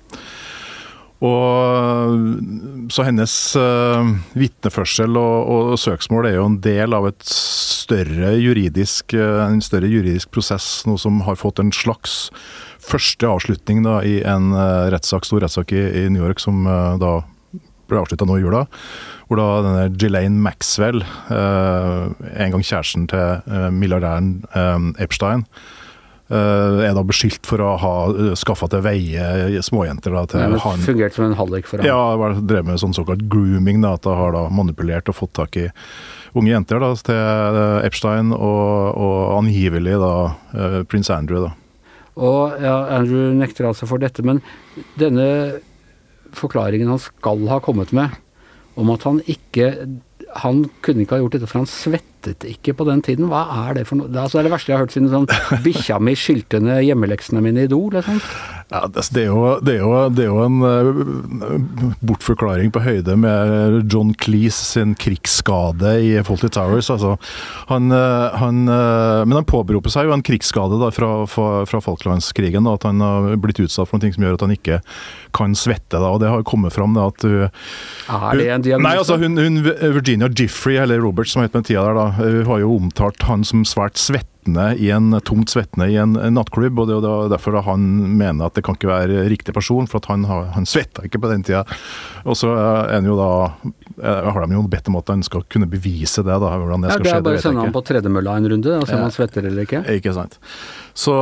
Og 1.24 2.90
Så 2.92 3.04
hennes 3.06 3.32
eh, 3.56 4.08
vitneførsel 4.36 5.14
og, 5.16 5.36
og 5.54 5.78
søksmål 5.80 6.28
er 6.28 6.36
jo 6.36 6.48
en 6.50 6.58
del 6.64 6.96
av 6.96 7.06
større 7.22 8.34
juridisk, 8.40 9.14
eh, 9.16 9.40
en 9.46 9.62
større 9.64 9.88
juridisk 9.88 10.34
prosess, 10.34 10.82
noe 10.88 11.00
som 11.00 11.22
har 11.24 11.38
fått 11.40 11.62
en 11.62 11.72
slags 11.74 12.28
første 12.84 13.28
avslutning 13.30 13.84
da, 13.86 14.00
i 14.04 14.18
en 14.22 14.50
rettsak, 14.54 14.92
rettssak, 14.94 15.28
stor 15.28 15.44
rettssak 15.44 15.72
i, 15.76 15.84
i 16.04 16.08
New 16.12 16.24
York, 16.24 16.40
som 16.42 16.66
uh, 16.66 16.96
da 17.00 17.16
ble 17.90 18.00
avslutta 18.00 18.26
nå 18.28 18.38
i 18.38 18.44
jula. 18.44 18.64
Hvor 19.28 19.40
da 19.40 19.48
denne 19.64 19.86
Ghislaine 19.94 20.40
Maxwell, 20.44 21.02
uh, 21.30 22.12
en 22.34 22.54
gang 22.54 22.64
kjæresten 22.64 23.08
til 23.12 23.72
milliardæren 23.76 24.38
Epstein, 25.00 25.46
er 26.34 26.94
da 26.96 27.02
beskyldt 27.04 27.44
for 27.46 27.60
å 27.60 27.74
ha 27.78 27.90
skaffa 28.40 28.66
til 28.72 28.80
veie 28.82 29.60
småjenter 29.62 30.14
da, 30.16 30.22
til 30.32 30.56
han. 30.62 30.80
fungerte 30.80 31.18
som 31.18 31.26
en 31.28 31.36
hallik 31.36 31.68
for 31.68 31.82
ham. 31.82 31.86
Ja, 31.86 32.16
var- 32.16 32.38
drev 32.40 32.64
med 32.64 32.80
sånn 32.80 32.96
såkalt 32.96 33.26
grooming, 33.28 33.82
da, 33.84 33.92
at 33.98 34.08
han 34.08 34.16
har 34.16 34.32
da 34.32 34.46
manipulert 34.48 35.12
og 35.12 35.18
fått 35.20 35.34
tak 35.36 35.58
i 35.60 35.66
unge 36.34 36.50
jenter 36.50 36.80
da, 36.82 36.88
til 37.06 37.14
eh, 37.60 37.86
Epstein, 37.86 38.32
og, 38.32 38.96
og 38.96 39.36
angivelig 39.38 39.98
da 40.02 40.14
eh, 40.56 40.80
prins 40.88 41.12
Andrew. 41.12 41.44
da. 41.46 41.52
Og 42.14 42.60
ja, 42.62 42.74
Andrew 42.94 43.32
nekter 43.34 43.68
altså 43.68 43.88
for 43.90 44.02
dette, 44.02 44.22
men 44.26 44.40
denne 45.00 45.26
forklaringen 46.34 46.90
han 46.90 47.02
skal 47.02 47.46
ha 47.50 47.60
kommet 47.62 47.94
med, 47.94 48.14
om 48.78 48.90
at 48.90 49.06
han 49.06 49.20
ikke 49.30 49.70
Han 50.42 50.64
kunne 50.82 51.04
ikke 51.04 51.14
ha 51.14 51.22
gjort 51.22 51.36
dette, 51.36 51.46
for 51.46 51.60
han 51.60 51.68
svettet 52.24 52.44
ikke 52.48 52.74
på 52.74 52.86
den 52.88 53.02
tiden. 53.02 53.28
Hva 53.28 53.44
er 53.68 53.78
det 53.78 53.86
for 53.88 54.00
noe? 54.00 54.08
Det 54.08 54.18
er 54.18 54.26
altså 54.26 54.42
det 54.42 54.52
verste 54.52 54.72
jeg 54.72 54.78
har 54.78 54.84
hørt 54.84 54.94
siden 54.94 55.12
sånn 55.12 55.28
bikkja 55.64 56.00
mi 56.00 56.14
skylte 56.16 56.60
ned 56.62 56.84
hjemmeleksene 56.86 57.42
mine 57.44 57.66
i 57.66 57.70
do, 57.70 57.80
liksom. 57.92 58.20
Ja, 58.72 58.86
det, 58.88 59.04
det, 59.12 59.26
er 59.26 59.28
jo, 59.28 59.42
det, 59.60 59.74
er 59.76 59.82
jo, 59.82 59.90
det 60.10 60.24
er 60.24 60.30
jo 60.30 60.38
en 60.42 60.62
eh, 60.64 61.96
bortforklaring 62.00 62.72
på 62.72 62.80
høyde 62.82 63.16
med 63.20 63.92
John 63.92 64.14
Cleese 64.18 64.64
sin 64.64 64.94
krigsskade 64.98 65.92
i 66.00 66.14
Fawlty 66.24 66.48
Towers. 66.48 66.88
Altså, 66.90 67.14
han, 67.68 67.92
eh, 67.92 68.38
han, 68.40 68.64
eh, 68.64 69.20
men 69.28 69.36
han 69.36 69.48
påberoper 69.48 69.92
seg 69.92 70.08
jo 70.08 70.16
en 70.16 70.24
krigsskade 70.24 70.80
da, 70.80 70.88
fra, 70.96 71.10
fra, 71.30 71.50
fra 71.68 71.82
Falklandskrigen. 71.84 72.64
Da, 72.64 72.78
at 72.78 72.88
han 72.88 73.04
har 73.04 73.36
blitt 73.42 73.60
utsatt 73.62 73.90
for 73.90 74.00
noe 74.00 74.16
som 74.16 74.26
gjør 74.26 74.38
at 74.40 74.46
han 74.46 74.56
ikke 74.56 74.80
kan 75.36 75.54
svette. 75.58 75.98
Da, 75.98 76.08
og 76.08 76.22
Det 76.24 76.32
har 76.32 76.46
kommet 76.48 76.74
fram 76.74 76.96
da, 76.96 77.10
at 77.12 77.28
hun, 77.28 77.44
Er 78.08 78.40
det 78.40 78.48
en 78.48 78.64
diagnose? 78.64 78.88
Nei, 78.88 78.96
altså 79.02 79.20
hun, 79.20 79.36
hun 79.38 79.60
Virginia 80.00 80.32
Giffrey, 80.32 80.80
eller 80.80 81.04
Roberts 81.04 81.36
som 81.36 81.44
het 81.44 81.52
på 81.52 81.60
den 81.60 81.68
tida 81.68 81.84
der, 81.84 82.00
da, 82.00 82.08
hun 82.18 82.46
har 82.48 82.62
jo 82.62 82.76
omtalt 82.78 83.24
han 83.28 83.44
som 83.46 83.64
svært 83.68 83.98
svettende 84.00 84.74
i 84.76 84.90
en 84.92 85.14
tungt 85.24 85.54
svettende 85.54 85.88
i 85.92 85.96
en, 86.00 86.16
nattklubb. 86.36 86.78
og 86.78 86.88
Det 86.88 86.94
er 86.96 87.00
jo 87.00 87.32
derfor 87.32 87.56
da 87.56 87.64
han 87.68 87.86
mener 88.18 88.46
at 88.46 88.56
det 88.56 88.64
kan 88.66 88.76
ikke 88.78 88.92
være 88.92 89.26
riktig 89.32 89.54
person, 89.56 89.88
for 89.90 90.04
han, 90.10 90.26
han 90.28 90.68
svetta 90.68 91.06
ikke 91.06 91.22
på 91.22 91.32
den 91.32 91.44
tida. 91.46 91.64
Og 92.24 92.36
så 92.38 92.52
er 92.54 92.96
han 92.98 93.08
jo 93.08 93.16
da 93.20 93.30
eh, 93.64 93.83
har 94.02 94.46
de 94.46 94.56
jo 94.56 94.62
bedt 94.70 94.88
om 94.90 94.96
at 94.98 95.10
han 95.12 95.22
skal 95.26 95.44
kunne 95.50 95.68
bevise 95.70 96.22
det. 96.24 96.32
da, 96.32 96.54
hvordan 96.58 96.84
det 96.84 96.90
ja, 96.90 96.96
skal 96.96 97.04
det 97.04 97.10
skje, 97.10 97.18
er 97.18 97.26
bare 97.28 97.40
å 97.40 97.44
sende 97.44 97.60
han 97.60 97.70
ham 97.70 97.74
på 97.76 97.84
tredemølla 97.90 98.38
en 98.40 98.48
runde 98.54 98.78
og 98.78 98.88
se 98.88 98.96
om 98.96 99.04
han 99.06 99.14
svetter 99.14 99.46
eller 99.50 99.68
ikke. 99.68 99.84
Ikke 99.98 100.14
sant. 100.16 100.38
Så, 100.94 101.14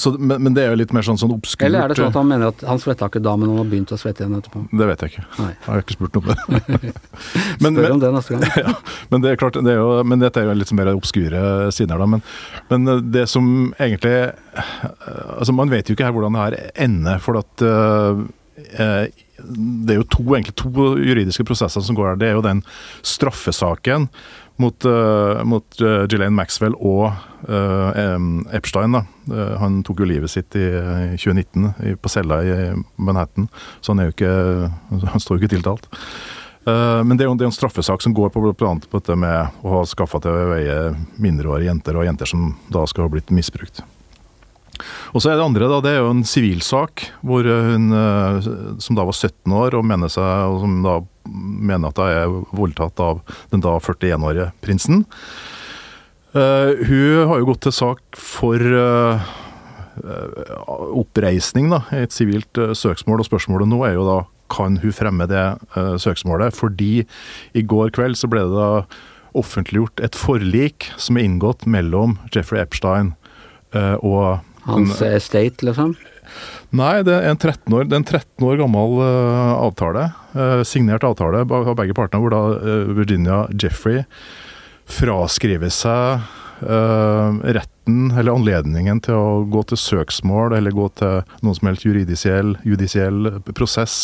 så, 0.00 0.12
men, 0.18 0.42
men 0.44 0.56
det 0.56 0.66
er 0.66 0.74
jo 0.74 0.78
litt 0.82 0.92
mer 0.92 1.04
sånn, 1.06 1.18
sånn 1.20 1.32
obskurt. 1.32 1.64
Eller 1.64 1.86
er 1.86 1.92
det 1.92 1.96
sånn 1.96 2.10
at 2.10 2.18
han 2.18 2.28
mener 2.28 2.52
at 2.52 2.64
han 2.68 2.80
svetta 2.82 3.08
ikke 3.08 3.22
da, 3.24 3.32
men 3.40 3.52
han 3.52 3.62
har 3.62 3.70
begynt 3.70 3.94
å 3.94 3.98
svette 4.00 4.24
igjen 4.24 4.36
etterpå? 4.36 4.64
Det 4.68 4.88
vet 4.90 5.04
jeg 5.04 5.14
ikke. 5.14 5.24
Nei. 5.38 5.50
Jeg 5.54 5.70
har 5.70 5.84
ikke 5.84 5.96
spurt 5.96 6.18
noe 6.18 6.22
om 6.22 6.30
det. 6.30 6.92
men, 7.64 7.78
Spør 7.78 7.96
om 7.96 8.02
det 8.04 8.12
neste 8.18 8.36
gang. 8.36 8.44
ja, 8.64 8.74
men 9.12 9.24
det 9.24 9.32
er 9.32 9.40
klart, 9.40 9.60
det 9.64 9.72
er 9.74 9.80
jo, 9.80 9.90
men 10.04 10.24
dette 10.24 10.42
er 10.42 10.50
jo 10.50 10.56
litt 10.60 10.74
mer 10.76 10.92
obskure 10.92 11.44
sider. 11.74 12.04
da, 12.04 12.08
men, 12.16 12.24
men 12.72 12.94
det 13.14 13.26
som 13.32 13.48
egentlig 13.78 14.14
altså 14.54 15.54
Man 15.56 15.70
vet 15.72 15.88
jo 15.88 15.96
ikke 15.96 16.06
her 16.06 16.14
hvordan 16.14 16.36
det 16.36 16.44
her 16.44 16.56
ender. 16.84 17.20
for 17.24 17.40
at 17.40 17.64
eh, 17.64 19.23
det 19.38 19.94
er 19.94 20.00
jo 20.00 20.08
to, 20.12 20.24
egentlig 20.36 20.54
to 20.60 20.70
juridiske 21.02 21.46
prosesser 21.46 21.84
som 21.84 21.96
går 21.98 22.12
her. 22.12 22.20
Det 22.20 22.28
er 22.30 22.36
jo 22.38 22.44
den 22.44 22.62
straffesaken 23.06 24.08
mot, 24.62 24.86
uh, 24.86 25.42
mot 25.44 25.80
uh, 25.82 26.04
Ghislaine 26.06 26.34
Maxwell 26.34 26.76
og 26.78 27.08
uh, 27.48 28.54
Epstein. 28.54 28.94
da. 28.94 29.04
Han 29.60 29.82
tok 29.86 30.04
jo 30.04 30.08
livet 30.08 30.30
sitt 30.30 30.54
i, 30.58 30.68
i 30.68 31.18
2019 31.18 31.68
i, 31.88 31.96
på 31.96 32.12
cella 32.12 32.42
i 32.44 32.56
Manhattan, 32.96 33.48
så 33.80 33.92
han 33.92 34.02
er 34.02 34.10
jo 34.10 34.16
ikke 34.16 34.34
Han 35.14 35.22
står 35.22 35.38
jo 35.38 35.42
ikke 35.42 35.54
tiltalt. 35.56 35.88
Men 36.64 37.18
det 37.18 37.26
er 37.26 37.28
jo 37.28 37.34
en 37.36 37.52
straffesak 37.52 38.00
som 38.00 38.14
går 38.16 38.30
på 38.32 38.40
annet 38.64 38.86
på 38.88 38.96
dette 38.96 39.16
med 39.20 39.58
å 39.60 39.72
ha 39.74 39.80
skaffa 39.84 40.16
til 40.24 40.38
veie 40.48 40.76
mindreårige 41.20 41.68
jenter, 41.68 41.98
og 42.00 42.06
jenter 42.08 42.30
som 42.30 42.54
da 42.72 42.86
skal 42.88 43.04
ha 43.04 43.12
blitt 43.12 43.28
misbrukt. 43.36 43.82
Og 45.14 45.22
så 45.22 45.30
er 45.30 45.38
det 45.38 45.46
andre, 45.46 45.68
da, 45.70 45.78
det 45.84 45.92
er 45.94 46.00
jo 46.02 46.10
en 46.10 46.24
sivilsak 46.26 47.06
hvor 47.22 47.46
hun 47.46 47.94
eh, 47.94 48.48
som 48.82 48.98
da 48.98 49.06
var 49.06 49.14
17 49.14 49.54
år 49.54 49.78
og 49.78 49.86
mener 49.86 50.10
seg, 50.10 50.50
og 50.50 50.64
som 50.64 50.80
da 50.82 50.98
mener 51.24 51.92
at 51.92 52.00
hun 52.02 52.10
er 52.10 52.56
voldtatt 52.58 53.02
av 53.02 53.22
den 53.52 53.62
da 53.64 53.76
41-årige 53.78 54.50
prinsen. 54.64 55.04
Uh, 56.34 56.74
hun 56.82 57.28
har 57.30 57.38
jo 57.38 57.46
gått 57.52 57.62
til 57.62 57.72
sak 57.76 58.18
for 58.18 58.58
eh, 58.58 59.26
eh, 60.02 60.62
oppreisning 60.98 61.70
da, 61.70 61.84
i 61.94 62.02
et 62.02 62.14
sivilt 62.14 62.58
uh, 62.58 62.72
søksmål, 62.74 63.22
og 63.22 63.28
spørsmålet 63.28 63.70
nå 63.70 63.78
er 63.86 63.94
jo 63.94 64.08
da 64.08 64.16
kan 64.52 64.78
hun 64.82 64.94
fremme 64.94 65.26
det 65.30 65.44
eh, 65.76 65.96
søksmålet, 66.00 66.56
fordi 66.56 67.04
i 67.54 67.62
går 67.62 67.94
kveld 67.96 68.18
så 68.18 68.30
ble 68.30 68.44
det 68.46 68.56
da 68.56 68.70
offentliggjort 69.34 70.02
et 70.04 70.16
forlik 70.18 70.90
som 71.00 71.18
er 71.18 71.26
inngått 71.26 71.66
mellom 71.66 72.18
Jeffrey 72.34 72.62
Epstein 72.62 73.14
eh, 73.74 73.96
og 73.98 74.44
Hans 74.64 75.00
estate, 75.04 75.64
liksom. 75.66 75.94
Nei, 76.74 77.02
det 77.06 77.14
er 77.14 77.30
en 77.30 77.38
13 77.38 77.74
år, 77.76 77.88
det 77.88 78.00
en 78.00 78.06
13 78.06 78.46
år 78.48 78.60
gammel 78.62 78.96
uh, 78.98 79.54
avtale. 79.60 80.08
Uh, 80.34 80.62
signert 80.66 81.04
avtale 81.06 81.44
av 81.44 81.74
begge 81.78 81.96
partene, 81.96 82.22
hvor 82.24 82.34
da 82.34 82.42
uh, 82.56 82.94
Virginia 82.96 83.44
Jeffrey 83.54 84.02
fraskriver 84.90 85.70
seg 85.72 86.24
retten 86.64 88.12
eller 88.14 88.30
anledningen 88.38 89.00
til 89.04 89.16
å 89.18 89.40
gå 89.52 89.64
til 89.68 89.80
søksmål 89.80 90.54
eller 90.56 90.72
gå 90.72 90.86
til 90.96 91.26
noen 91.44 91.56
som 91.58 91.68
helst 91.68 91.84
judisiell, 91.84 92.54
judisiell 92.64 93.26
prosess 93.58 93.96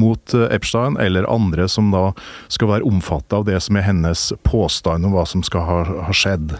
mot 0.00 0.32
Epstein 0.54 0.96
eller 1.02 1.28
andre 1.28 1.66
som 1.68 1.90
da 1.92 2.12
skal 2.48 2.70
være 2.70 2.88
omfattet 2.88 3.36
av 3.36 3.44
det 3.50 3.58
som 3.66 3.76
er 3.76 3.88
hennes 3.90 4.30
påstand 4.46 5.08
om 5.08 5.18
hva 5.18 5.26
som 5.28 5.44
skal 5.44 5.66
ha, 5.66 5.80
ha 6.06 6.14
skjedd. 6.14 6.54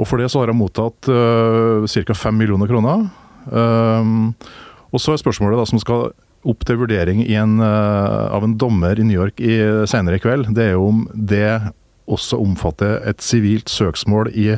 Og 0.00 0.08
for 0.08 0.20
det 0.20 0.30
så 0.32 0.40
har 0.40 0.50
jeg 0.50 0.56
mottatt 0.56 1.10
uh, 1.12 1.84
ca. 1.84 2.16
5 2.16 2.40
millioner 2.40 2.70
kroner. 2.70 3.04
Um, 3.52 4.32
og 4.90 5.02
så 5.02 5.14
er 5.14 5.20
spørsmålet 5.20 5.60
da 5.60 5.66
som 5.68 5.80
skal 5.82 6.10
opp 6.48 6.64
til 6.64 6.78
vurdering 6.80 7.20
en, 7.28 7.58
uh, 7.60 8.32
av 8.32 8.46
en 8.46 8.56
dommer 8.56 8.96
i 8.96 9.04
New 9.04 9.18
York 9.18 9.42
i, 9.44 9.58
senere 9.90 10.16
i 10.16 10.24
kveld, 10.24 10.48
det 10.56 10.70
er 10.70 10.74
jo 10.78 10.88
om 10.88 11.04
det 11.12 11.60
også 12.10 12.40
omfatter 12.42 12.98
et 13.06 13.22
sivilt 13.22 13.70
søksmål 13.70 14.32
i 14.32 14.48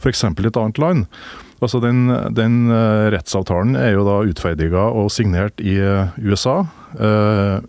f.eks. 0.00 0.24
et 0.24 0.58
annet 0.58 0.80
land. 0.80 1.06
Altså 1.60 1.80
Den, 1.84 2.08
den 2.32 2.70
uh, 2.72 3.10
rettsavtalen 3.12 3.76
er 3.76 3.92
jo 3.92 4.06
da 4.08 4.20
utferdiga 4.24 4.88
og 4.96 5.10
signert 5.12 5.60
i 5.60 5.76
uh, 5.76 6.08
USA. 6.24 6.62
Uh, 6.96 7.60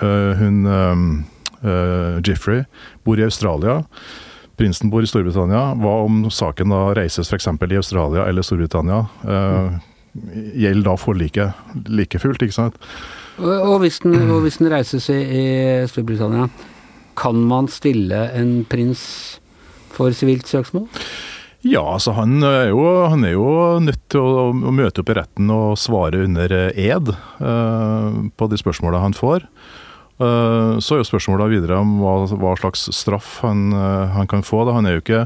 uh, 0.00 0.32
hun 0.38 1.24
Jeffrey 2.26 2.66
bor 3.08 3.16
i 3.16 3.24
Australia. 3.24 3.78
Prinsen 4.58 4.90
bor 4.92 5.02
i 5.02 5.08
Storbritannia. 5.10 5.72
Hva 5.80 5.96
om 6.04 6.24
saken 6.30 6.72
da 6.74 6.84
reises 6.96 7.30
f.eks. 7.30 7.48
i 7.48 7.80
Australia 7.80 8.28
eller 8.28 8.46
Storbritannia? 8.46 9.02
Eh, 9.26 9.76
gjelder 10.64 10.86
da 10.86 10.96
forliket 11.00 11.86
like 11.90 12.20
fullt, 12.22 12.44
ikke 12.44 12.56
sant? 12.56 12.78
Og, 13.42 13.80
hvis 13.82 13.98
den, 14.04 14.14
og 14.30 14.44
hvis 14.44 14.60
den 14.60 14.70
reises 14.70 15.08
i, 15.10 15.18
i 15.18 15.44
Storbritannia, 15.90 16.46
kan 17.18 17.38
man 17.50 17.66
stille 17.70 18.28
en 18.34 18.60
prins 18.70 19.04
for 19.94 20.14
sivilt 20.14 20.50
søksmål? 20.50 20.86
Ja, 21.64 21.80
altså 21.80 22.12
han 22.12 22.42
er 22.44 22.68
jo, 22.74 22.82
han 23.08 23.24
er 23.24 23.38
jo 23.38 23.48
nødt 23.80 24.02
til 24.12 24.20
å, 24.20 24.50
å 24.52 24.72
møte 24.74 25.00
opp 25.00 25.10
i 25.10 25.16
retten 25.16 25.48
og 25.54 25.78
svare 25.80 26.26
under 26.26 26.52
ed 26.70 27.10
eh, 27.10 28.18
på 28.36 28.48
de 28.52 28.60
spørsmåla 28.60 29.00
han 29.00 29.16
får. 29.16 29.46
Eh, 30.14 30.78
så 30.78 30.94
er 30.94 31.02
jo 31.02 31.08
spørsmålet 31.08 31.56
videre 31.56 31.80
om 31.82 31.96
hva, 31.98 32.14
hva 32.38 32.54
slags 32.60 32.86
straff 32.94 33.40
han, 33.42 33.66
eh, 33.74 34.14
han 34.14 34.30
kan 34.30 34.44
få. 34.46 34.62
Da. 34.68 34.76
Han 34.78 34.86
er 34.86 34.98
jo 34.98 35.02
ikke, 35.02 35.24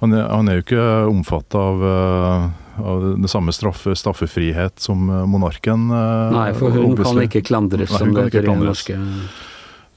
han 0.00 0.16
er, 0.16 0.24
han 0.30 0.48
er 0.48 0.58
jo 0.58 0.64
ikke 0.64 0.86
omfatta 1.10 1.60
av, 1.60 1.84
eh, 1.90 2.80
av 2.80 3.04
det 3.20 3.32
samme 3.32 3.52
straffe, 3.52 3.92
straffefrihet 3.98 4.80
som 4.80 5.04
monarken. 5.28 5.90
Nei, 6.32 6.48
for 6.56 6.72
hun 6.72 6.96
kan 6.96 7.20
ikke 7.26 7.44
klandres, 7.50 7.92
Nei, 7.92 8.00
som 8.00 8.16
det 8.16 8.28
heter 8.30 8.44
i 8.44 8.52
den 8.52 8.68
norske 8.70 9.00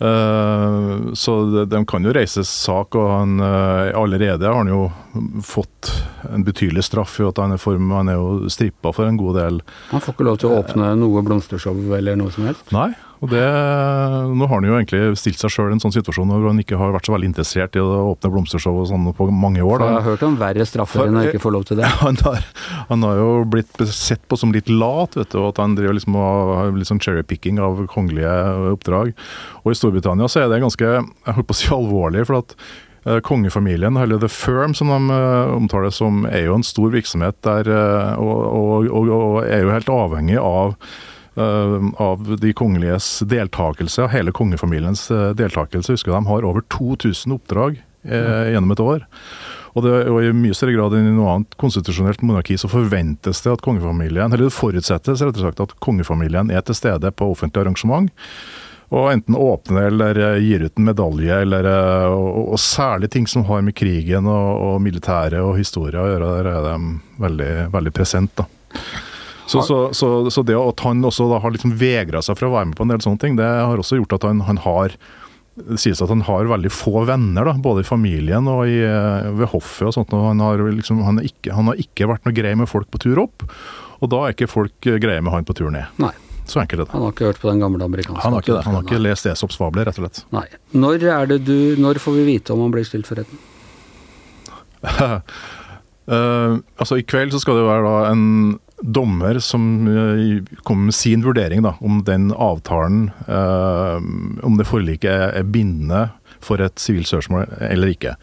så 0.03 1.33
de, 1.47 1.61
de 1.69 1.79
kan 1.87 2.03
jo 2.03 2.11
reise 2.11 2.41
sak, 2.43 2.97
og 2.99 3.05
han, 3.07 3.37
allerede 3.39 4.49
har 4.49 4.57
han 4.57 4.67
jo 4.67 4.81
fått 5.47 5.91
en 6.31 6.45
betydelig 6.47 6.85
straff 6.87 7.19
i 7.19 7.27
at 7.27 7.39
han 7.41 7.55
er, 7.55 7.61
form, 7.61 7.91
han 7.95 8.11
er 8.11 8.19
jo 8.19 8.51
strippa 8.53 8.93
for 8.95 9.09
en 9.09 9.17
god 9.19 9.39
del. 9.39 9.63
Han 9.91 10.03
får 10.03 10.15
ikke 10.15 10.27
lov 10.29 10.37
til 10.43 10.51
å 10.51 10.59
åpne 10.61 10.93
noe 10.99 11.23
blomstershow 11.25 11.97
eller 11.97 12.19
noe 12.19 12.31
som 12.33 12.47
helst. 12.47 12.71
Nei, 12.75 12.91
og 13.23 13.29
det, 13.31 13.39
nå 14.35 14.47
har 14.51 14.57
han 14.57 14.65
jo 14.67 14.73
egentlig 14.75 15.01
stilt 15.15 15.39
seg 15.39 15.53
sjøl 15.53 15.69
i 15.71 15.77
en 15.77 15.79
sånn 15.79 15.93
situasjon 15.95 16.27
hvor 16.27 16.49
han 16.49 16.59
ikke 16.59 16.75
har 16.79 16.91
vært 16.91 17.07
så 17.07 17.13
veldig 17.13 17.29
interessert 17.29 17.77
i 17.79 17.83
å 17.83 18.09
åpne 18.09 18.31
blomstershow 18.33 18.81
og 18.81 18.89
sånn 18.89 19.05
på 19.15 19.27
mange 19.31 19.63
år. 19.63 19.77
For 19.77 19.85
Da. 19.85 19.91
jeg 19.93 19.95
har 20.01 20.07
hørt 20.09 20.25
om 20.27 20.35
verre 20.41 20.65
straffer 20.67 21.05
enn 21.07 21.19
å 21.21 21.23
ikke 21.29 21.39
få 21.45 21.53
lov 21.55 21.63
til 21.69 21.79
det. 21.79 21.87
Han 22.03 22.19
har, 22.25 22.43
han 22.89 23.05
har 23.07 23.19
jo 23.21 23.29
blitt 23.47 23.79
sett 23.95 24.25
på 24.27 24.35
som 24.39 24.51
litt 24.51 24.67
lat, 24.67 25.15
vet 25.15 25.31
du, 25.31 25.37
og 25.39 25.53
at 25.53 25.61
han 25.63 25.77
driver 25.77 25.95
liksom 25.95 26.17
har 26.19 26.75
sånn 26.89 26.99
cherrypicking 27.03 27.61
av 27.63 27.85
kongelige 27.93 28.33
oppdrag. 28.73 29.13
Og 29.63 29.71
i 29.71 29.77
Storbritannia 29.79 30.27
så 30.27 30.43
er 30.43 30.51
det 30.51 30.59
ganske 30.65 30.83
jeg 30.83 31.37
holdt 31.37 31.47
på 31.47 31.55
å 31.55 31.59
si 31.61 31.71
alvorlig, 31.71 32.25
for 32.27 32.41
at 32.43 32.57
eh, 32.57 32.92
Kongefamilien, 33.03 33.97
eller 33.97 34.19
The 34.19 34.29
Firm 34.31 34.73
som 34.73 34.87
de 34.87 35.15
eh, 35.15 35.55
omtaler 35.55 35.91
som, 35.91 36.23
er 36.29 36.45
jo 36.47 36.59
en 36.59 36.63
stor 36.63 36.93
virksomhet 36.93 37.35
der, 37.43 37.67
eh, 37.67 38.21
og, 38.21 38.87
og, 38.87 39.09
og, 39.11 39.41
er 39.43 39.65
jo 39.65 39.73
helt 39.73 39.91
avhengig 39.91 40.37
av 40.39 40.77
eh, 41.35 41.89
av 42.03 42.29
de 42.39 42.53
kongeliges 42.55 43.09
deltakelse, 43.27 44.07
hele 44.13 44.31
kongefamiliens 44.35 45.09
eh, 45.11 45.31
deltakelse. 45.35 45.97
Husker 45.97 46.15
de 46.15 46.23
har 46.29 46.47
over 46.47 46.63
2000 46.71 47.35
oppdrag 47.35 47.81
eh, 48.07 48.53
gjennom 48.53 48.71
et 48.71 48.83
år. 48.83 49.05
Og, 49.73 49.81
det, 49.83 49.93
og 50.07 50.19
i 50.21 50.33
mye 50.37 50.55
større 50.55 50.75
grad 50.75 50.93
enn 50.95 51.09
i 51.09 51.15
noe 51.15 51.31
annet 51.31 51.55
konstitusjonelt 51.61 52.21
monarki 52.21 52.59
så 52.61 52.69
forventes 52.69 53.41
det 53.41 53.55
at 53.55 53.63
kongefamilien, 53.65 54.29
eller 54.29 54.47
det 54.47 54.55
forutsettes 54.55 55.23
rett 55.25 55.39
og 55.39 55.47
slett 55.47 55.63
at 55.65 55.73
kongefamilien 55.83 56.53
er 56.53 56.61
til 56.65 56.77
stede 56.77 57.11
på 57.17 57.31
offentlig 57.33 57.65
arrangement. 57.65 58.13
Og 58.93 59.09
enten 59.09 59.37
åpner 59.39 59.87
eller 59.89 60.19
eh, 60.21 60.43
gir 60.43 60.67
ut 60.67 60.77
en 60.77 60.89
medalje, 60.91 61.39
eller, 61.45 61.65
eh, 61.69 62.11
og, 62.13 62.53
og 62.53 62.61
særlig 62.61 63.09
ting 63.13 63.25
som 63.29 63.45
har 63.47 63.63
med 63.65 63.75
krigen 63.77 64.29
og, 64.29 64.51
og 64.67 64.75
militæret 64.85 65.41
og 65.41 65.57
historie 65.57 65.97
å 65.97 66.11
gjøre, 66.11 66.35
der 66.37 66.51
er 66.51 66.67
de 66.67 66.77
veldig, 67.23 67.51
veldig 67.73 67.95
present. 67.95 68.35
da. 68.37 68.45
Så, 69.49 69.61
så, 69.67 69.77
så, 69.93 70.07
så 70.31 70.41
det 70.47 70.55
at 70.55 70.85
han 70.85 71.03
også 71.03 71.27
da 71.29 71.41
har 71.43 71.51
liksom 71.53 71.75
vegra 71.77 72.21
seg 72.23 72.37
for 72.39 72.47
å 72.47 72.53
være 72.53 72.69
med 72.69 72.77
på 72.79 72.85
en 72.85 72.93
del 72.93 73.03
sånne 73.03 73.21
ting, 73.21 73.35
det 73.37 73.45
har 73.45 73.81
også 73.81 73.99
gjort 73.99 74.15
at 74.17 74.29
han, 74.29 74.45
han 74.47 74.61
har 74.63 74.95
det 75.53 75.77
sies 75.77 75.99
at 76.01 76.09
han 76.09 76.23
har 76.25 76.47
veldig 76.49 76.71
få 76.73 77.03
venner, 77.05 77.45
da, 77.45 77.53
både 77.61 77.83
i 77.83 77.85
familien 77.85 78.47
og 78.49 78.63
i, 78.65 78.79
eh, 78.87 79.27
ved 79.37 79.51
hoffet. 79.51 79.85
og 79.89 79.93
sånt, 79.93 80.13
og 80.15 80.29
han 80.31 80.41
har, 80.41 80.61
liksom, 80.79 81.03
han, 81.05 81.21
ikke, 81.21 81.53
han 81.53 81.69
har 81.69 81.81
ikke 81.81 82.09
vært 82.09 82.25
noe 82.25 82.33
grei 82.33 82.55
med 82.57 82.69
folk 82.71 82.89
på 82.89 83.01
tur 83.03 83.21
opp, 83.27 83.45
og 84.01 84.09
da 84.09 84.23
er 84.23 84.33
ikke 84.33 84.49
folk 84.49 84.73
greie 84.81 85.21
med 85.21 85.33
han 85.33 85.45
på 85.45 85.55
tur 85.57 85.69
ned. 85.73 85.85
Nei, 86.01 86.13
Så 86.49 86.59
enkelt 86.61 86.81
er 86.81 86.85
det. 86.85 86.91
han 86.91 87.05
har 87.05 87.15
ikke 87.15 87.29
hørt 87.31 87.41
på 87.41 87.49
den 87.51 87.63
gamle 87.63 87.87
amerikanske. 87.87 88.21
Han 88.23 88.35
har 88.35 88.45
ikke 88.45 88.55
det. 88.57 88.65
Han 88.67 88.77
har 88.77 88.85
ikke 88.85 89.01
lest 89.01 89.29
Esops 89.31 89.57
fabler, 89.59 89.87
rett 89.87 89.99
og 89.99 90.07
slett. 90.07 90.23
Nei. 90.35 90.45
Når, 90.75 91.07
er 91.15 91.31
det 91.31 91.39
du, 91.47 91.57
når 91.79 92.01
får 92.03 92.19
vi 92.19 92.27
vite 92.33 92.55
om 92.55 92.65
han 92.65 92.73
blir 92.75 92.87
stilt 92.87 93.09
for 93.09 93.21
retten? 93.21 93.39
uh, 94.83 96.59
altså 96.81 96.99
I 96.99 97.07
kveld 97.07 97.31
så 97.31 97.39
skal 97.39 97.61
det 97.61 97.67
være 97.69 97.87
da 97.87 98.11
en 98.11 98.25
dommer 98.83 99.39
som 99.39 99.87
eh, 99.87 100.43
kommer 100.63 100.85
med 100.85 100.95
sin 100.95 101.23
vurdering 101.23 101.63
da, 101.63 101.75
om 101.79 102.03
den 102.03 102.31
avtalen, 102.31 103.11
eh, 103.27 103.95
om 104.43 104.57
det 104.59 104.67
forliket 104.67 105.37
er, 105.39 105.43
bindende 105.47 106.09
for 106.43 106.61
et 106.63 106.79
sivilt 106.81 107.07
søksmål 107.07 107.47
eller 107.69 107.93
ikke. 107.93 108.17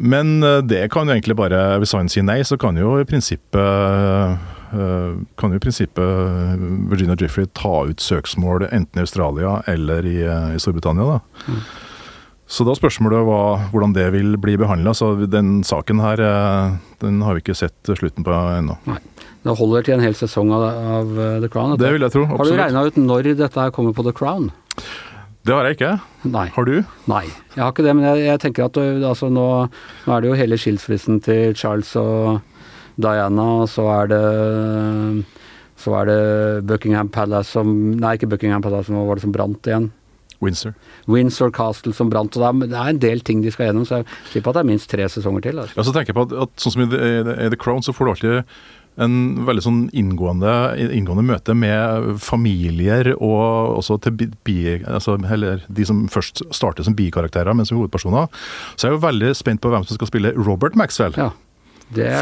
Men 0.00 0.40
eh, 0.42 0.62
det 0.64 0.86
kan 0.92 1.08
jo 1.08 1.16
egentlig 1.16 1.36
bare, 1.36 1.60
hvis 1.82 1.94
han 1.96 2.08
sier 2.12 2.24
nei, 2.26 2.40
så 2.48 2.56
kan 2.60 2.80
jo 2.80 2.96
i 3.00 3.08
prinsippet 3.08 4.58
kan 5.36 5.52
jo 5.52 5.58
i 5.58 5.62
prinsippet 5.62 6.60
Virginia 6.90 7.16
Jiffrey 7.20 7.46
ta 7.52 7.84
ut 7.88 8.00
søksmål 8.00 8.68
enten 8.70 9.00
i 9.00 9.04
Australia 9.04 9.58
eller 9.68 10.06
i, 10.08 10.18
eh, 10.24 10.54
i 10.56 10.60
Storbritannia. 10.62 11.18
da. 11.18 11.54
Så 12.52 12.64
da 12.68 12.74
spørsmålet 12.76 13.24
var 13.24 13.68
hvordan 13.72 13.94
det 13.96 14.10
vil 14.12 14.36
bli 14.36 14.56
behandla. 14.60 14.92
Den 15.28 15.62
saken 15.64 16.00
her 16.00 16.20
eh, 16.20 16.74
den 17.00 17.22
har 17.22 17.34
vi 17.36 17.44
ikke 17.44 17.56
sett 17.56 17.92
slutten 17.92 18.24
på 18.24 18.32
ennå. 18.32 18.76
Det 19.42 19.56
holder 19.58 19.82
til 19.82 19.94
en 19.94 20.04
hel 20.04 20.14
sesong 20.14 20.52
av, 20.54 20.62
av 20.98 21.14
The 21.42 21.48
Crown. 21.48 21.72
dette. 21.72 21.84
Det 21.84 21.92
vil 21.96 22.06
jeg 22.06 22.12
tro. 22.12 22.24
absolutt. 22.24 22.38
Har 22.38 22.52
du 22.52 22.62
regna 22.62 22.84
ut 22.86 23.00
når 23.00 23.32
dette 23.36 23.60
her 23.60 23.70
kommer 23.74 23.92
på 23.96 24.04
The 24.06 24.12
Crown? 24.12 24.52
Det 25.42 25.54
har 25.56 25.66
jeg 25.66 25.74
ikke. 25.80 26.00
Nei. 26.30 26.46
Har 26.54 26.64
du? 26.68 26.76
Nei, 27.10 27.24
jeg 27.56 27.64
har 27.64 27.72
ikke 27.72 27.82
det, 27.82 27.96
men 27.98 28.04
jeg, 28.06 28.26
jeg 28.28 28.40
tenker 28.44 28.68
at 28.68 28.76
altså, 28.78 29.26
nå, 29.26 29.46
nå 30.06 30.14
er 30.14 30.22
det 30.22 30.28
jo 30.30 30.36
hele 30.38 30.58
skilsmissen 30.60 31.18
til 31.24 31.56
Charles 31.58 31.90
og 31.98 32.38
Diana, 32.96 33.48
så 33.70 33.86
er 34.00 34.12
det 34.12 34.22
så 35.82 35.96
er 35.98 36.06
det 36.06 36.20
Buckingham 36.68 37.10
Palace 37.10 37.50
som 37.56 37.72
Nei, 37.98 38.14
ikke 38.18 38.30
Buckingham 38.30 38.62
Palace, 38.62 38.86
som 38.90 39.00
var 39.02 39.18
det 39.18 39.24
som 39.24 39.34
brant 39.34 39.66
igjen. 39.66 39.90
Windsor. 40.42 40.74
Windsor 41.06 41.50
Castle 41.54 41.94
som 41.94 42.10
brant. 42.10 42.36
og 42.36 42.62
det 42.66 42.74
er, 42.74 42.90
en 42.90 43.00
del 43.02 43.22
ting 43.22 43.42
de 43.42 43.50
skal 43.54 43.70
gjennom, 43.70 43.86
så 43.86 44.00
jeg 44.00 44.06
tipper 44.32 44.50
at 44.50 44.58
det 44.58 44.62
er 44.64 44.70
minst 44.72 44.90
tre 44.90 45.06
sesonger 45.10 45.44
til. 45.46 45.58
Altså. 45.62 45.78
Ja, 45.78 45.86
så 45.86 45.94
tenker 45.94 46.12
jeg 46.12 46.18
på 46.18 46.26
at, 46.28 46.36
at 46.46 46.62
sånn 46.62 46.76
som 46.76 46.84
i 46.84 46.88
The, 46.90 47.34
i 47.46 47.50
The 47.54 47.58
Crown, 47.58 47.82
så 47.86 47.94
får 47.94 48.04
du 48.08 48.12
alltid 48.12 48.56
en 49.00 49.44
veldig 49.46 49.62
sånn 49.64 49.78
inngående, 49.96 50.50
inngående 50.92 51.24
møte 51.24 51.54
med 51.56 52.10
familier 52.20 53.14
og 53.14 53.78
også 53.78 53.96
til 54.04 54.16
bi, 54.18 54.26
bi, 54.44 54.58
altså, 54.82 55.16
eller 55.16 55.62
de 55.72 55.86
som 55.88 56.02
først 56.12 56.44
starter 56.52 56.84
som 56.84 56.96
bikarakterer, 56.98 57.56
men 57.56 57.68
som 57.68 57.78
hovedpersoner. 57.80 58.28
Så 58.74 58.86
jeg 58.86 58.92
er 58.92 58.98
jo 58.98 59.06
veldig 59.06 59.32
spent 59.38 59.62
på 59.64 59.72
hvem 59.72 59.86
som 59.88 59.96
skal 59.96 60.10
spille 60.10 60.34
Robert 60.36 60.76
Maxwell. 60.76 61.16
Ja, 61.16 61.30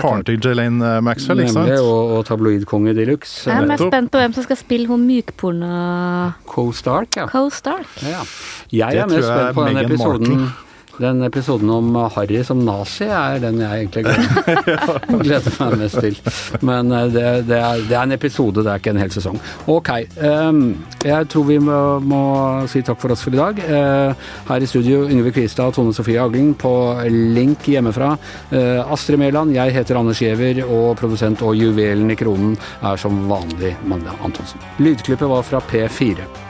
Faren 0.01 0.25
til 0.25 0.41
Jelaine 0.45 1.01
Maxwell, 1.03 1.41
ikke 1.45 1.53
Nemlig, 1.55 1.77
sant? 1.79 1.87
og, 1.87 2.17
og 2.19 2.25
tabloidkonge 2.27 2.95
de 2.95 3.05
luxe. 3.05 3.51
Jeg 3.51 3.63
er 3.63 3.67
mest 3.67 3.85
spent 3.87 4.11
på 4.11 4.19
hvem 4.19 4.33
som 4.37 4.43
skal 4.49 4.57
spille 4.57 4.87
hun 4.91 5.07
mykporno 5.07 6.31
Co-Stark, 6.51 7.17
ja. 7.17 7.27
Co-Stark. 7.27 7.87
ja. 8.03 8.25
Jeg 8.73 8.93
Det 8.93 9.01
er 9.01 9.07
mest 9.07 9.29
spent 9.29 9.55
på 9.55 9.69
den 9.69 9.77
episoden 9.85 10.29
Markle. 10.29 10.70
Den 11.01 11.23
episoden 11.25 11.71
om 11.73 11.95
Harry 12.15 12.43
som 12.45 12.61
nazi 12.65 13.07
er 13.09 13.41
den 13.41 13.61
jeg 13.63 13.87
egentlig 13.87 14.03
gleder, 14.05 14.99
gleder 15.25 15.55
meg 15.63 15.77
mest 15.81 16.01
til. 16.05 16.19
Men 16.67 16.93
eh, 16.93 17.07
det, 17.15 17.25
det, 17.49 17.57
er, 17.61 17.85
det 17.89 17.97
er 17.97 18.03
en 18.03 18.17
episode, 18.17 18.65
det 18.65 18.73
er 18.73 18.83
ikke 18.83 18.93
en 18.93 19.01
hel 19.01 19.15
sesong. 19.15 19.39
Ok. 19.73 19.91
ehm, 20.21 20.61
jeg 21.05 21.31
tror 21.33 21.47
vi 21.49 21.57
må, 21.63 21.79
må 22.05 22.21
si 22.71 22.83
takk 22.85 23.01
for 23.01 23.15
oss 23.15 23.25
for 23.25 23.37
i 23.37 23.41
dag. 23.41 23.63
Eh, 23.65 24.29
her 24.51 24.67
i 24.67 24.69
studio 24.69 25.07
Yngve 25.09 25.33
Kvistad 25.37 25.73
og 25.73 25.79
Tone 25.79 25.97
Sofie 25.97 26.21
Agling 26.21 26.53
på 26.61 26.75
link 27.09 27.71
hjemmefra. 27.73 28.13
Eh, 28.53 28.83
Astrid 28.85 29.21
Mæland, 29.23 29.57
jeg 29.57 29.77
heter 29.79 30.01
Anders 30.01 30.21
Giæver, 30.21 30.63
og 30.69 30.93
produsent 31.01 31.41
og 31.47 31.57
juvelen 31.57 32.13
i 32.13 32.19
kronen 32.21 32.55
er 32.85 33.01
som 33.01 33.25
vanlig 33.31 33.73
Magne 33.89 34.21
Antonsen. 34.21 34.61
Lydklippet 34.85 35.33
var 35.33 35.49
fra 35.49 35.65
P4. 35.73 36.50